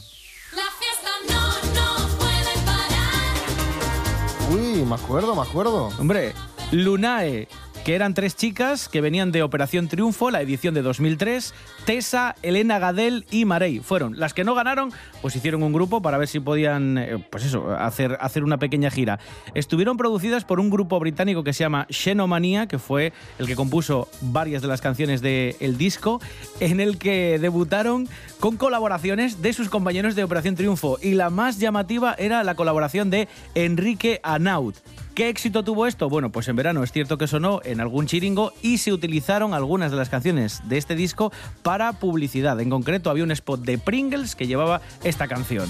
Uy, 4.50 4.84
me 4.84 4.94
acuerdo, 4.94 5.34
me 5.34 5.42
acuerdo. 5.42 5.90
Hombre, 5.98 6.32
Lunae, 6.70 7.48
que 7.84 7.94
eran 7.94 8.14
tres 8.14 8.34
chicas 8.34 8.88
que 8.88 9.02
venían 9.02 9.30
de 9.30 9.42
Operación 9.42 9.88
Triunfo, 9.88 10.30
la 10.30 10.40
edición 10.40 10.72
de 10.72 10.80
2003. 10.80 11.52
Tessa, 11.84 12.34
Elena 12.42 12.78
Gadel 12.78 13.26
y 13.30 13.44
Marey 13.44 13.80
fueron 13.80 14.18
las 14.18 14.32
que 14.32 14.42
no 14.42 14.54
ganaron, 14.54 14.90
pues 15.20 15.36
hicieron 15.36 15.62
un 15.62 15.74
grupo 15.74 16.00
para 16.00 16.16
ver 16.16 16.26
si 16.26 16.40
podían, 16.40 16.96
eh, 16.96 17.22
pues 17.30 17.44
eso, 17.44 17.72
hacer, 17.76 18.16
hacer 18.20 18.42
una 18.42 18.56
pequeña 18.56 18.90
gira. 18.90 19.20
Estuvieron 19.54 19.98
producidas 19.98 20.46
por 20.46 20.60
un 20.60 20.70
grupo 20.70 20.98
británico 20.98 21.44
que 21.44 21.52
se 21.52 21.62
llama 21.62 21.86
Xenomania, 21.90 22.66
que 22.66 22.78
fue 22.78 23.12
el 23.38 23.46
que 23.46 23.54
compuso 23.54 24.08
varias 24.22 24.62
de 24.62 24.68
las 24.68 24.80
canciones 24.80 25.20
del 25.20 25.76
disco, 25.76 26.22
en 26.60 26.80
el 26.80 26.96
que 26.96 27.38
debutaron 27.38 28.08
con 28.40 28.56
colaboraciones 28.56 29.42
de 29.42 29.52
sus 29.52 29.68
compañeros 29.68 30.14
de 30.14 30.24
Operación 30.24 30.54
Triunfo. 30.54 30.98
Y 31.02 31.14
la 31.14 31.28
más 31.28 31.58
llamativa 31.58 32.14
era 32.18 32.44
la 32.44 32.54
colaboración 32.54 33.10
de 33.10 33.28
Enrique 33.54 34.20
Anaut. 34.22 34.76
¿Qué 35.14 35.28
éxito 35.28 35.62
tuvo 35.62 35.86
esto? 35.86 36.08
Bueno, 36.08 36.32
pues 36.32 36.48
en 36.48 36.56
verano 36.56 36.82
es 36.82 36.90
cierto 36.90 37.18
que 37.18 37.28
sonó 37.28 37.60
en 37.64 37.80
algún 37.80 38.06
chiringo 38.06 38.52
y 38.62 38.78
se 38.78 38.92
utilizaron 38.92 39.54
algunas 39.54 39.92
de 39.92 39.96
las 39.96 40.08
canciones 40.08 40.60
de 40.68 40.76
este 40.76 40.96
disco 40.96 41.32
para 41.62 41.92
publicidad. 41.92 42.60
En 42.60 42.68
concreto 42.68 43.10
había 43.10 43.22
un 43.22 43.30
spot 43.30 43.60
de 43.60 43.78
Pringles 43.78 44.34
que 44.34 44.48
llevaba 44.48 44.80
esta 45.04 45.28
canción. 45.28 45.68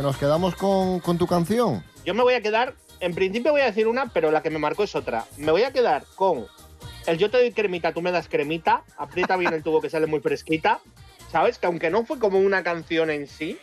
BH, 0.00 0.02
nos 0.02 0.16
quedamos 0.16 0.54
con, 0.54 1.00
con 1.00 1.18
tu 1.18 1.26
canción. 1.26 1.84
Yo 2.04 2.14
me 2.14 2.22
voy 2.22 2.34
a 2.34 2.40
quedar, 2.40 2.74
en 3.00 3.14
principio 3.14 3.52
voy 3.52 3.60
a 3.60 3.66
decir 3.66 3.86
una, 3.86 4.06
pero 4.12 4.30
la 4.30 4.42
que 4.42 4.50
me 4.50 4.58
marcó 4.58 4.84
es 4.84 4.94
otra. 4.94 5.26
Me 5.36 5.52
voy 5.52 5.62
a 5.62 5.72
quedar 5.72 6.04
con 6.14 6.46
el 7.06 7.18
yo 7.18 7.30
te 7.30 7.38
doy 7.38 7.52
cremita, 7.52 7.92
tú 7.92 8.02
me 8.02 8.12
das 8.12 8.28
cremita, 8.28 8.84
aprieta 8.96 9.36
bien 9.36 9.52
el 9.52 9.62
tubo 9.62 9.80
que 9.80 9.90
sale 9.90 10.06
muy 10.06 10.20
fresquita, 10.20 10.80
¿sabes? 11.30 11.58
Que 11.58 11.66
aunque 11.66 11.90
no 11.90 12.04
fue 12.04 12.18
como 12.18 12.38
una 12.38 12.62
canción 12.62 13.10
en 13.10 13.26
sí, 13.26 13.58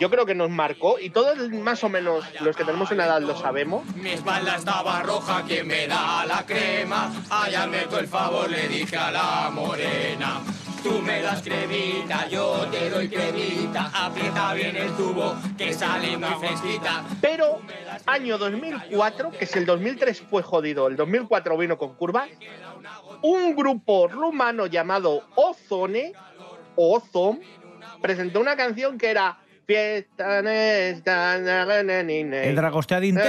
yo 0.00 0.10
creo 0.10 0.26
que 0.26 0.34
nos 0.34 0.50
marcó 0.50 0.98
y 0.98 1.10
todos 1.10 1.50
más 1.50 1.84
o 1.84 1.88
menos 1.88 2.24
los 2.40 2.56
que 2.56 2.64
tenemos 2.64 2.90
una 2.90 3.06
edad 3.06 3.20
lo 3.20 3.36
sabemos. 3.36 3.84
Mi 3.96 4.10
espalda 4.10 4.56
estaba 4.56 5.02
roja, 5.02 5.44
¿quién 5.46 5.66
me 5.66 5.86
da 5.86 6.24
la 6.26 6.44
crema? 6.44 7.12
Hazme 7.30 7.86
tú 7.88 7.96
el 7.96 8.08
favor, 8.08 8.50
le 8.50 8.68
dije 8.68 8.96
a 8.96 9.10
la 9.10 9.50
morena. 9.52 10.40
Tú 10.82 11.00
me 11.00 11.22
das 11.22 11.40
cremita, 11.40 12.28
yo 12.28 12.66
te 12.70 12.90
doy 12.90 13.08
cremita. 13.08 13.90
Aprieta 13.94 14.52
bien 14.52 14.76
el 14.76 14.92
tubo, 14.92 15.34
que 15.56 15.72
sale 15.72 16.18
muy 16.18 16.28
fresquita. 16.38 17.04
Pero 17.22 17.60
año 18.04 18.36
2004, 18.36 19.30
que 19.30 19.46
si 19.46 19.60
el 19.60 19.66
2003 19.66 20.24
fue 20.28 20.42
jodido, 20.42 20.88
el 20.88 20.96
2004 20.96 21.56
vino 21.56 21.78
con 21.78 21.94
curva, 21.94 22.26
un 23.22 23.56
grupo 23.56 24.08
rumano 24.08 24.66
llamado 24.66 25.26
Ozone, 25.36 26.12
o 26.76 26.96
Ozom, 26.96 27.40
presentó 28.02 28.40
una 28.40 28.54
canción 28.54 28.98
que 28.98 29.10
era 29.10 29.38
Fiesta 29.66 30.40
El 32.48 32.56
Dragostea 32.56 33.00
Dintei. 33.00 33.24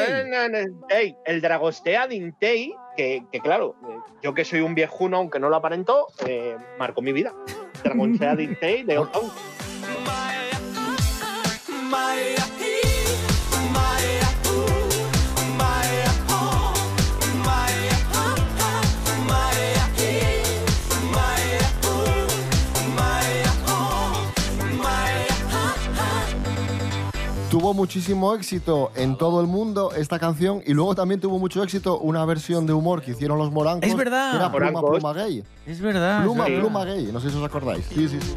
Ey, 0.90 1.16
el 1.26 1.42
Dragostea 1.42 2.08
Dintei, 2.08 2.76
que, 2.98 3.24
que 3.32 3.40
claro, 3.40 3.76
yo 4.22 4.34
que 4.34 4.46
soy 4.46 4.62
un 4.62 4.76
viejuno, 4.76 5.18
aunque 5.18 5.40
no 5.40 5.50
lo 5.50 5.56
aparento, 5.56 6.08
eh, 6.28 6.56
marcó 6.78 7.02
mi 7.02 7.14
vida. 7.14 7.34
Dragostea 7.84 8.36
Dintei 8.36 8.84
de. 8.84 8.98
Muchísimo 27.76 28.34
éxito 28.34 28.92
en 28.96 29.18
todo 29.18 29.42
el 29.42 29.48
mundo 29.48 29.92
esta 29.96 30.18
canción 30.18 30.64
y 30.66 30.74
luego 30.74 30.96
también 30.96 31.20
tuvo 31.20 31.38
mucho 31.38 31.62
éxito 31.62 32.00
una 32.00 32.26
versión 32.26 32.66
de 32.66 32.74
humor 32.74 33.02
que 33.02 33.12
hicieron 33.12 33.38
los 33.38 33.52
morancos. 33.52 33.88
Es 33.88 33.96
verdad. 33.96 34.32
que 34.32 34.38
era 34.38 34.52
pluma, 34.52 34.82
pluma 34.82 35.14
gay. 35.14 35.44
Es 35.68 35.80
verdad. 35.80 36.24
Pluma, 36.24 36.46
es 36.46 36.50
verdad. 36.50 36.64
pluma 36.64 36.86
gay. 36.86 37.12
No 37.12 37.20
sé 37.20 37.30
si 37.30 37.38
os 37.38 37.44
acordáis. 37.44 37.86
Sí, 37.86 38.08
sí, 38.08 38.20
sí. 38.20 38.36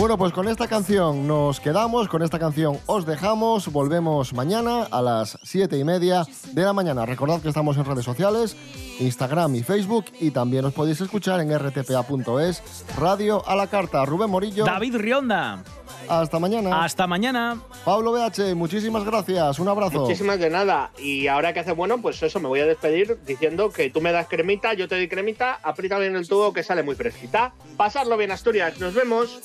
Bueno, 0.00 0.16
pues 0.16 0.32
con 0.32 0.48
esta 0.48 0.66
canción 0.66 1.28
nos 1.28 1.60
quedamos, 1.60 2.08
con 2.08 2.22
esta 2.22 2.38
canción 2.38 2.78
os 2.86 3.04
dejamos, 3.04 3.70
volvemos 3.70 4.32
mañana 4.32 4.84
a 4.90 5.02
las 5.02 5.38
7 5.42 5.76
y 5.76 5.84
media 5.84 6.24
de 6.54 6.62
la 6.62 6.72
mañana. 6.72 7.04
Recordad 7.04 7.42
que 7.42 7.48
estamos 7.48 7.76
en 7.76 7.84
redes 7.84 8.06
sociales, 8.06 8.56
Instagram 8.98 9.56
y 9.56 9.62
Facebook 9.62 10.06
y 10.18 10.30
también 10.30 10.64
os 10.64 10.72
podéis 10.72 11.02
escuchar 11.02 11.38
en 11.40 11.54
rtpa.es, 11.54 12.62
Radio 12.96 13.46
a 13.46 13.54
la 13.54 13.66
Carta. 13.66 14.06
Rubén 14.06 14.30
Morillo. 14.30 14.64
David 14.64 14.96
Rionda. 14.96 15.62
Hasta 16.10 16.40
mañana. 16.40 16.84
Hasta 16.84 17.06
mañana. 17.06 17.60
Pablo 17.84 18.10
BH, 18.10 18.56
muchísimas 18.56 19.04
gracias. 19.04 19.60
Un 19.60 19.68
abrazo. 19.68 20.00
Muchísimas 20.00 20.40
de 20.40 20.50
nada. 20.50 20.90
Y 20.98 21.28
ahora 21.28 21.52
que 21.52 21.60
hace 21.60 21.70
bueno, 21.70 22.02
pues 22.02 22.20
eso, 22.24 22.40
me 22.40 22.48
voy 22.48 22.58
a 22.58 22.66
despedir 22.66 23.18
diciendo 23.24 23.70
que 23.70 23.90
tú 23.90 24.00
me 24.00 24.10
das 24.10 24.26
cremita, 24.26 24.74
yo 24.74 24.88
te 24.88 24.96
doy 24.96 25.08
cremita, 25.08 25.60
aprieta 25.62 25.98
bien 25.98 26.16
el 26.16 26.28
tubo 26.28 26.52
que 26.52 26.64
sale 26.64 26.82
muy 26.82 26.96
fresquita. 26.96 27.52
Pasarlo 27.76 28.16
bien, 28.16 28.32
Asturias. 28.32 28.78
Nos 28.80 28.92
vemos. 28.92 29.38